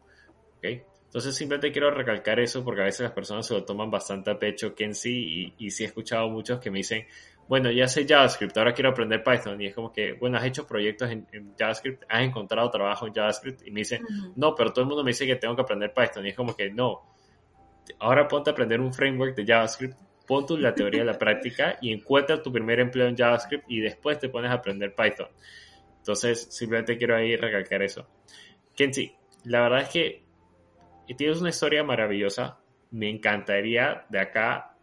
¿okay? 0.56 0.82
Entonces 1.04 1.34
simplemente 1.34 1.72
quiero 1.72 1.90
recalcar 1.90 2.38
eso 2.40 2.64
porque 2.64 2.82
a 2.82 2.84
veces 2.84 3.00
las 3.00 3.12
personas 3.12 3.46
se 3.46 3.54
lo 3.54 3.64
toman 3.64 3.90
bastante 3.90 4.30
a 4.30 4.38
pecho 4.38 4.74
que 4.74 4.84
en 4.84 4.94
sí 4.94 5.54
y, 5.58 5.66
y 5.66 5.70
sí 5.70 5.84
he 5.84 5.86
escuchado 5.86 6.28
muchos 6.28 6.60
que 6.60 6.70
me 6.70 6.78
dicen, 6.78 7.06
bueno, 7.48 7.70
ya 7.70 7.88
sé 7.88 8.06
JavaScript, 8.06 8.56
ahora 8.58 8.74
quiero 8.74 8.90
aprender 8.90 9.24
Python. 9.24 9.60
Y 9.60 9.66
es 9.66 9.74
como 9.74 9.90
que, 9.90 10.12
bueno, 10.12 10.36
has 10.36 10.44
hecho 10.44 10.66
proyectos 10.66 11.10
en, 11.10 11.26
JavaScript, 11.58 12.04
has 12.08 12.22
encontrado 12.22 12.70
trabajo 12.70 13.06
en 13.06 13.14
JavaScript. 13.14 13.66
Y 13.66 13.70
me 13.70 13.80
dicen, 13.80 14.02
no, 14.36 14.54
pero 14.54 14.70
todo 14.70 14.82
el 14.82 14.88
mundo 14.88 15.02
me 15.02 15.10
dice 15.10 15.26
que 15.26 15.36
tengo 15.36 15.56
que 15.56 15.62
aprender 15.62 15.94
Python. 15.94 16.26
Y 16.26 16.28
es 16.28 16.36
como 16.36 16.54
que, 16.54 16.70
no, 16.70 17.00
ahora 18.00 18.28
ponte 18.28 18.50
a 18.50 18.52
aprender 18.52 18.80
un 18.80 18.92
framework 18.92 19.34
de 19.34 19.46
JavaScript, 19.46 19.96
pon 20.26 20.44
tu 20.44 20.58
la 20.58 20.74
teoría 20.74 21.00
a 21.00 21.06
la 21.06 21.18
práctica 21.18 21.78
y 21.80 21.90
encuentra 21.90 22.42
tu 22.42 22.52
primer 22.52 22.80
empleo 22.80 23.08
en 23.08 23.16
JavaScript 23.16 23.64
y 23.66 23.80
después 23.80 24.18
te 24.18 24.28
pones 24.28 24.50
a 24.50 24.54
aprender 24.54 24.94
Python. 24.94 25.28
Entonces, 26.08 26.48
simplemente 26.50 26.96
quiero 26.96 27.16
ahí 27.16 27.36
recalcar 27.36 27.82
eso. 27.82 28.08
Kenzie, 28.74 29.14
la 29.44 29.60
verdad 29.60 29.82
es 29.82 29.88
que 29.90 30.24
tienes 31.18 31.38
una 31.42 31.50
historia 31.50 31.84
maravillosa. 31.84 32.60
Me 32.92 33.10
encantaría 33.10 34.06
de 34.08 34.18
acá 34.18 34.74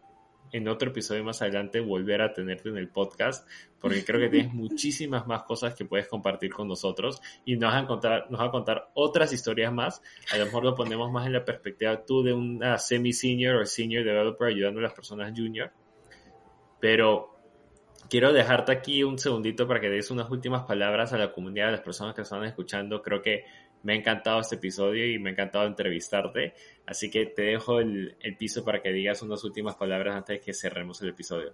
en 0.52 0.68
otro 0.68 0.90
episodio 0.90 1.24
más 1.24 1.42
adelante 1.42 1.80
volver 1.80 2.22
a 2.22 2.32
tenerte 2.32 2.68
en 2.68 2.76
el 2.76 2.90
podcast, 2.90 3.44
porque 3.80 4.04
creo 4.04 4.20
que 4.20 4.28
tienes 4.28 4.54
muchísimas 4.54 5.26
más 5.26 5.42
cosas 5.42 5.74
que 5.74 5.84
puedes 5.84 6.06
compartir 6.06 6.52
con 6.52 6.68
nosotros 6.68 7.20
y 7.44 7.56
nos 7.56 7.72
vas 7.72 7.82
a 7.82 7.86
contar, 7.88 8.30
nos 8.30 8.40
a 8.40 8.48
contar 8.52 8.90
otras 8.94 9.32
historias 9.32 9.72
más. 9.72 10.00
A 10.32 10.36
lo 10.36 10.44
mejor 10.44 10.62
lo 10.62 10.76
ponemos 10.76 11.10
más 11.10 11.26
en 11.26 11.32
la 11.32 11.44
perspectiva 11.44 12.04
tú 12.04 12.22
de 12.22 12.34
una 12.34 12.78
semi-senior 12.78 13.56
o 13.56 13.66
senior 13.66 14.04
developer 14.04 14.46
ayudando 14.46 14.78
a 14.78 14.84
las 14.84 14.94
personas 14.94 15.32
junior. 15.36 15.72
Pero 16.78 17.35
quiero 18.08 18.32
dejarte 18.32 18.72
aquí 18.72 19.02
un 19.04 19.18
segundito 19.18 19.66
para 19.66 19.80
que 19.80 19.88
des 19.88 20.10
unas 20.10 20.30
últimas 20.30 20.62
palabras 20.64 21.12
a 21.12 21.18
la 21.18 21.32
comunidad 21.32 21.66
de 21.66 21.72
las 21.72 21.80
personas 21.80 22.14
que 22.14 22.22
están 22.22 22.44
escuchando. 22.44 23.02
Creo 23.02 23.22
que 23.22 23.44
me 23.82 23.92
ha 23.92 23.96
encantado 23.96 24.40
este 24.40 24.56
episodio 24.56 25.06
y 25.08 25.18
me 25.18 25.30
ha 25.30 25.32
encantado 25.32 25.66
entrevistarte. 25.66 26.54
Así 26.86 27.10
que 27.10 27.26
te 27.26 27.42
dejo 27.42 27.78
el, 27.78 28.16
piso 28.38 28.64
para 28.64 28.82
que 28.82 28.92
digas 28.92 29.22
unas 29.22 29.44
últimas 29.44 29.76
palabras 29.76 30.16
antes 30.16 30.40
de 30.40 30.44
que 30.44 30.52
cerremos 30.52 31.00
el 31.02 31.10
episodio. 31.10 31.52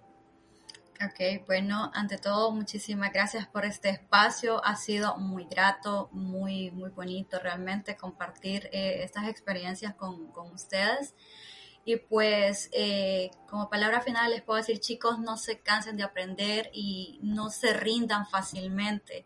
Ok, 1.03 1.45
bueno, 1.45 1.91
ante 1.93 2.17
todo, 2.17 2.51
muchísimas 2.51 3.11
gracias 3.11 3.47
por 3.47 3.65
este 3.65 3.89
espacio. 3.89 4.63
Ha 4.63 4.75
sido 4.75 5.17
muy 5.17 5.45
grato, 5.45 6.09
muy, 6.11 6.71
muy 6.71 6.91
bonito 6.91 7.39
realmente 7.39 7.97
compartir 7.97 8.69
eh, 8.71 9.03
estas 9.03 9.27
experiencias 9.27 9.95
con, 9.95 10.31
ustedes. 10.53 11.13
Y 11.85 11.97
pues, 11.97 12.69
eh, 12.71 13.31
como 13.49 13.69
palabra 13.69 14.01
final, 14.01 14.31
les 14.31 14.41
puedo 14.41 14.57
decir, 14.57 14.79
chicos, 14.79 15.19
no 15.19 15.37
se 15.37 15.59
cansen 15.59 15.97
de 15.97 16.03
aprender 16.03 16.69
y 16.73 17.19
no 17.21 17.49
se 17.49 17.73
rindan 17.73 18.25
fácilmente, 18.25 19.25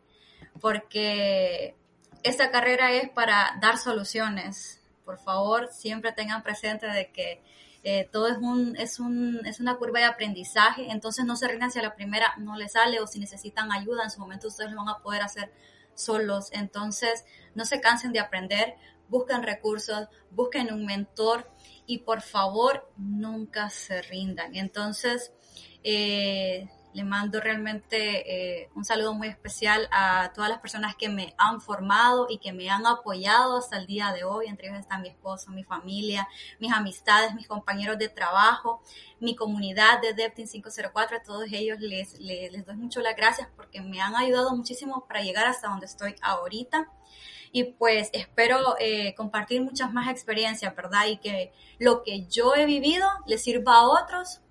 porque 0.60 1.76
esta 2.24 2.50
carrera 2.50 2.92
es 2.92 3.10
para 3.10 3.58
dar 3.62 3.78
soluciones. 3.78 4.82
Por 5.06 5.20
favor, 5.20 5.70
siempre 5.72 6.12
tengan 6.14 6.42
presente 6.42 6.88
de 6.88 7.12
que 7.12 7.44
eh, 7.84 8.10
todo 8.12 8.28
es, 8.28 8.38
un, 8.38 8.76
es, 8.76 9.00
un, 9.00 9.46
es 9.46 9.60
una 9.60 9.78
curva 9.78 10.00
de 10.00 10.06
aprendizaje, 10.06 10.92
entonces 10.92 11.26
no 11.26 11.36
se 11.36 11.48
rindan 11.48 11.72
si 11.72 11.80
a 11.80 11.84
la 11.84 11.96
primera 11.96 12.34
no 12.38 12.58
les 12.58 12.74
sale 12.74 13.00
o 13.00 13.08
si 13.08 13.20
necesitan 13.20 13.72
ayuda, 13.72 14.04
en 14.04 14.12
su 14.12 14.20
momento 14.20 14.48
ustedes 14.48 14.72
lo 14.72 14.78
van 14.78 14.90
a 14.90 14.98
poder 14.98 15.22
hacer 15.22 15.54
solos. 15.94 16.50
Entonces, 16.52 17.24
no 17.56 17.66
se 17.66 17.80
cansen 17.80 18.12
de 18.12 18.20
aprender, 18.20 18.76
busquen 19.10 19.44
recursos, 19.44 20.08
busquen 20.32 20.74
un 20.74 20.86
mentor 20.86 21.50
y 21.88 22.00
por 22.00 22.22
favor, 22.22 22.92
nunca 22.98 23.70
se 23.70 24.02
rindan. 24.04 24.56
Entonces, 24.56 25.32
eh, 25.84 26.70
le 26.98 27.04
mando 27.04 27.40
realmente 27.40 28.62
eh, 28.62 28.70
un 28.74 28.84
saludo 28.84 29.14
muy 29.14 29.28
especial 29.28 29.88
a 29.92 30.32
todas 30.34 30.50
las 30.50 30.60
personas 30.60 30.96
que 30.96 31.10
me 31.10 31.36
han 31.38 31.62
formado 31.62 32.26
y 32.28 32.40
que 32.40 32.54
me 32.54 32.70
han 32.70 32.88
apoyado 32.88 33.58
hasta 33.58 33.78
el 33.78 33.86
día 33.86 34.12
de 34.12 34.24
hoy. 34.24 34.48
Entre 34.48 34.68
ellos 34.68 34.80
están 34.80 35.04
mi 35.04 35.10
esposo, 35.10 35.52
mi 35.52 35.64
familia, 35.64 36.28
mis 36.60 36.74
amistades, 36.74 37.36
mis 37.36 37.48
compañeros 37.48 38.00
de 38.00 38.10
trabajo, 38.10 38.82
mi 39.20 39.36
comunidad 39.36 40.02
de 40.02 40.14
Deptin 40.14 40.48
504. 40.48 41.18
A 41.18 41.22
todos 41.22 41.46
ellos 41.52 41.80
les, 41.80 42.20
les, 42.20 42.66
doy 42.66 42.76
mucho 42.76 43.00
las 43.02 43.16
gracias 43.16 43.48
porque 43.56 43.80
me 43.80 44.02
han 44.02 44.16
ayudado 44.16 44.56
muchísimo 44.56 45.06
para 45.08 45.22
llegar 45.22 45.46
hasta 45.46 45.68
donde 45.68 45.86
estoy 45.86 46.16
ahorita. 46.22 46.92
Y 47.52 47.64
pues 47.66 48.10
espero 48.14 48.76
eh, 48.80 49.16
compartir 49.16 49.62
muchas 49.62 49.94
más 49.94 50.10
experiencias, 50.10 50.76
¿verdad? 50.76 51.08
Y 51.08 51.18
que 51.18 51.52
lo 51.80 52.04
que 52.04 52.26
yo 52.28 52.56
he 52.56 52.66
vivido 52.66 53.08
les 53.26 53.44
sirva 53.44 53.76
a 53.76 53.88
otros 53.88 54.42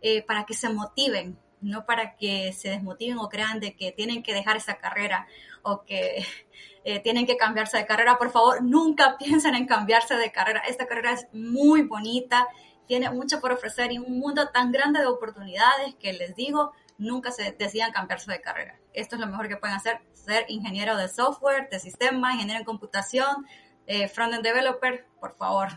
eh, 0.00 0.22
para 0.22 0.44
que 0.44 0.54
se 0.54 0.68
motiven 0.68 1.38
no 1.60 1.86
para 1.86 2.16
que 2.16 2.52
se 2.52 2.70
desmotiven 2.70 3.18
o 3.18 3.28
crean 3.28 3.60
de 3.60 3.76
que 3.76 3.92
tienen 3.92 4.22
que 4.22 4.34
dejar 4.34 4.56
esa 4.56 4.78
carrera 4.78 5.26
o 5.62 5.84
que 5.84 6.24
eh, 6.84 7.00
tienen 7.00 7.26
que 7.26 7.36
cambiarse 7.36 7.76
de 7.76 7.86
carrera. 7.86 8.18
Por 8.18 8.30
favor, 8.30 8.62
nunca 8.62 9.16
piensen 9.18 9.54
en 9.54 9.66
cambiarse 9.66 10.14
de 10.14 10.32
carrera. 10.32 10.62
Esta 10.68 10.86
carrera 10.86 11.12
es 11.12 11.26
muy 11.32 11.82
bonita, 11.82 12.46
tiene 12.86 13.10
mucho 13.10 13.40
por 13.40 13.52
ofrecer 13.52 13.92
y 13.92 13.98
un 13.98 14.18
mundo 14.18 14.48
tan 14.50 14.70
grande 14.70 15.00
de 15.00 15.06
oportunidades 15.06 15.94
que 15.96 16.12
les 16.12 16.36
digo, 16.36 16.72
nunca 16.98 17.32
se 17.32 17.52
decidan 17.52 17.92
cambiarse 17.92 18.30
de 18.30 18.40
carrera. 18.40 18.78
Esto 18.92 19.16
es 19.16 19.20
lo 19.20 19.26
mejor 19.26 19.48
que 19.48 19.56
pueden 19.56 19.76
hacer, 19.76 20.00
ser 20.26 20.44
ingeniero 20.48 20.96
de 20.96 21.08
software, 21.08 21.68
de 21.70 21.78
sistema, 21.78 22.34
ingeniero 22.34 22.60
en 22.60 22.64
computación, 22.64 23.46
eh, 23.86 24.08
front-end 24.08 24.42
developer, 24.42 25.06
por 25.20 25.34
favor. 25.36 25.68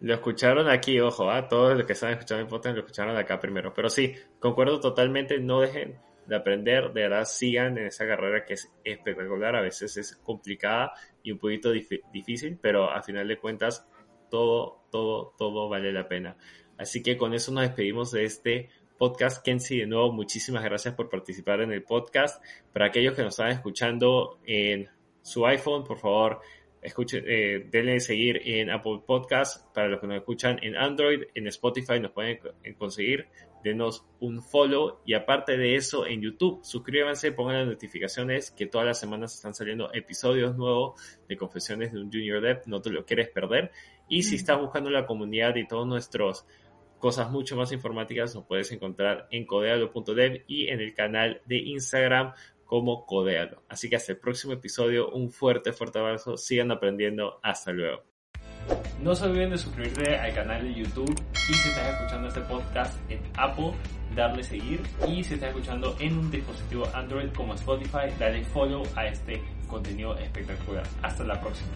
Lo 0.00 0.14
escucharon 0.14 0.68
aquí, 0.68 1.00
ojo, 1.00 1.30
a 1.30 1.38
¿ah? 1.38 1.48
todos 1.48 1.76
los 1.76 1.86
que 1.86 1.94
están 1.94 2.12
escuchando 2.12 2.42
el 2.42 2.48
podcast 2.48 2.74
lo 2.76 2.82
escucharon 2.82 3.16
acá 3.16 3.40
primero. 3.40 3.72
Pero 3.72 3.88
sí, 3.88 4.14
concuerdo 4.38 4.78
totalmente, 4.78 5.38
no 5.38 5.60
dejen 5.60 5.98
de 6.26 6.36
aprender, 6.36 6.92
de 6.92 7.02
verdad 7.02 7.24
sigan 7.24 7.78
en 7.78 7.86
esa 7.86 8.06
carrera 8.06 8.44
que 8.44 8.54
es 8.54 8.70
espectacular, 8.84 9.56
a 9.56 9.60
veces 9.60 9.96
es 9.96 10.16
complicada 10.16 10.92
y 11.22 11.32
un 11.32 11.38
poquito 11.38 11.70
difícil, 11.70 12.58
pero 12.60 12.90
a 12.90 13.02
final 13.02 13.28
de 13.28 13.38
cuentas 13.38 13.86
todo, 14.30 14.84
todo, 14.90 15.34
todo 15.38 15.68
vale 15.68 15.92
la 15.92 16.08
pena. 16.08 16.36
Así 16.76 17.02
que 17.02 17.16
con 17.16 17.34
eso 17.34 17.52
nos 17.52 17.62
despedimos 17.62 18.10
de 18.12 18.24
este 18.24 18.70
podcast. 19.04 19.44
Kenzie, 19.44 19.80
de 19.80 19.86
nuevo, 19.86 20.10
muchísimas 20.12 20.64
gracias 20.64 20.94
por 20.94 21.10
participar 21.10 21.60
en 21.60 21.70
el 21.72 21.82
podcast. 21.82 22.42
Para 22.72 22.86
aquellos 22.86 23.12
que 23.12 23.20
nos 23.20 23.34
están 23.34 23.50
escuchando 23.50 24.38
en 24.46 24.88
su 25.20 25.44
iPhone, 25.44 25.84
por 25.84 25.98
favor, 25.98 26.40
escuchen, 26.80 27.22
eh, 27.26 27.68
denle 27.70 28.00
seguir 28.00 28.40
en 28.46 28.70
Apple 28.70 29.02
Podcast. 29.06 29.70
Para 29.74 29.88
los 29.88 30.00
que 30.00 30.06
nos 30.06 30.16
escuchan 30.16 30.58
en 30.62 30.74
Android, 30.74 31.24
en 31.34 31.46
Spotify 31.48 32.00
nos 32.00 32.12
pueden 32.12 32.38
conseguir. 32.78 33.26
Denos 33.62 34.06
un 34.20 34.42
follow 34.42 35.00
y 35.04 35.12
aparte 35.12 35.58
de 35.58 35.74
eso 35.74 36.06
en 36.06 36.22
YouTube, 36.22 36.64
suscríbanse, 36.64 37.32
pongan 37.32 37.58
las 37.58 37.66
notificaciones 37.66 38.52
que 38.52 38.64
todas 38.64 38.86
las 38.86 38.98
semanas 38.98 39.34
están 39.34 39.52
saliendo 39.52 39.92
episodios 39.92 40.56
nuevos 40.56 40.98
de 41.28 41.36
Confesiones 41.36 41.92
de 41.92 42.00
un 42.00 42.10
Junior 42.10 42.40
Dev, 42.40 42.62
no 42.64 42.80
te 42.80 42.88
lo 42.88 43.04
quieres 43.04 43.28
perder. 43.28 43.70
Y 44.08 44.22
si 44.22 44.36
estás 44.36 44.58
buscando 44.58 44.88
la 44.88 45.04
comunidad 45.04 45.56
y 45.56 45.66
todas 45.66 45.86
nuestras 45.86 46.46
cosas 47.04 47.30
mucho 47.30 47.54
más 47.54 47.70
informáticas, 47.70 48.34
nos 48.34 48.46
puedes 48.46 48.72
encontrar 48.72 49.28
en 49.30 49.44
codealo.dev 49.44 50.44
y 50.46 50.68
en 50.68 50.80
el 50.80 50.94
canal 50.94 51.42
de 51.44 51.58
Instagram 51.58 52.32
como 52.64 53.04
Codealo. 53.04 53.62
Así 53.68 53.90
que 53.90 53.96
hasta 53.96 54.12
el 54.12 54.18
próximo 54.18 54.54
episodio, 54.54 55.10
un 55.10 55.30
fuerte, 55.30 55.74
fuerte 55.74 55.98
abrazo, 55.98 56.38
sigan 56.38 56.70
aprendiendo, 56.70 57.40
hasta 57.42 57.72
luego. 57.72 58.04
No 59.02 59.14
se 59.14 59.26
olviden 59.26 59.50
de 59.50 59.58
suscribirte 59.58 60.16
al 60.16 60.34
canal 60.34 60.62
de 60.62 60.72
YouTube 60.72 61.14
y 61.34 61.52
si 61.52 61.68
estás 61.68 61.92
escuchando 61.92 62.28
este 62.28 62.40
podcast 62.40 62.98
en 63.10 63.20
Apple, 63.36 63.72
darle 64.16 64.42
seguir 64.42 64.80
y 65.06 65.22
si 65.22 65.34
estás 65.34 65.50
escuchando 65.50 65.94
en 66.00 66.16
un 66.16 66.30
dispositivo 66.30 66.86
Android 66.94 67.28
como 67.36 67.52
Spotify, 67.52 68.08
dale 68.18 68.42
follow 68.44 68.82
a 68.96 69.08
este 69.08 69.42
contenido 69.68 70.16
espectacular. 70.16 70.84
Hasta 71.02 71.22
la 71.22 71.38
próxima. 71.38 71.68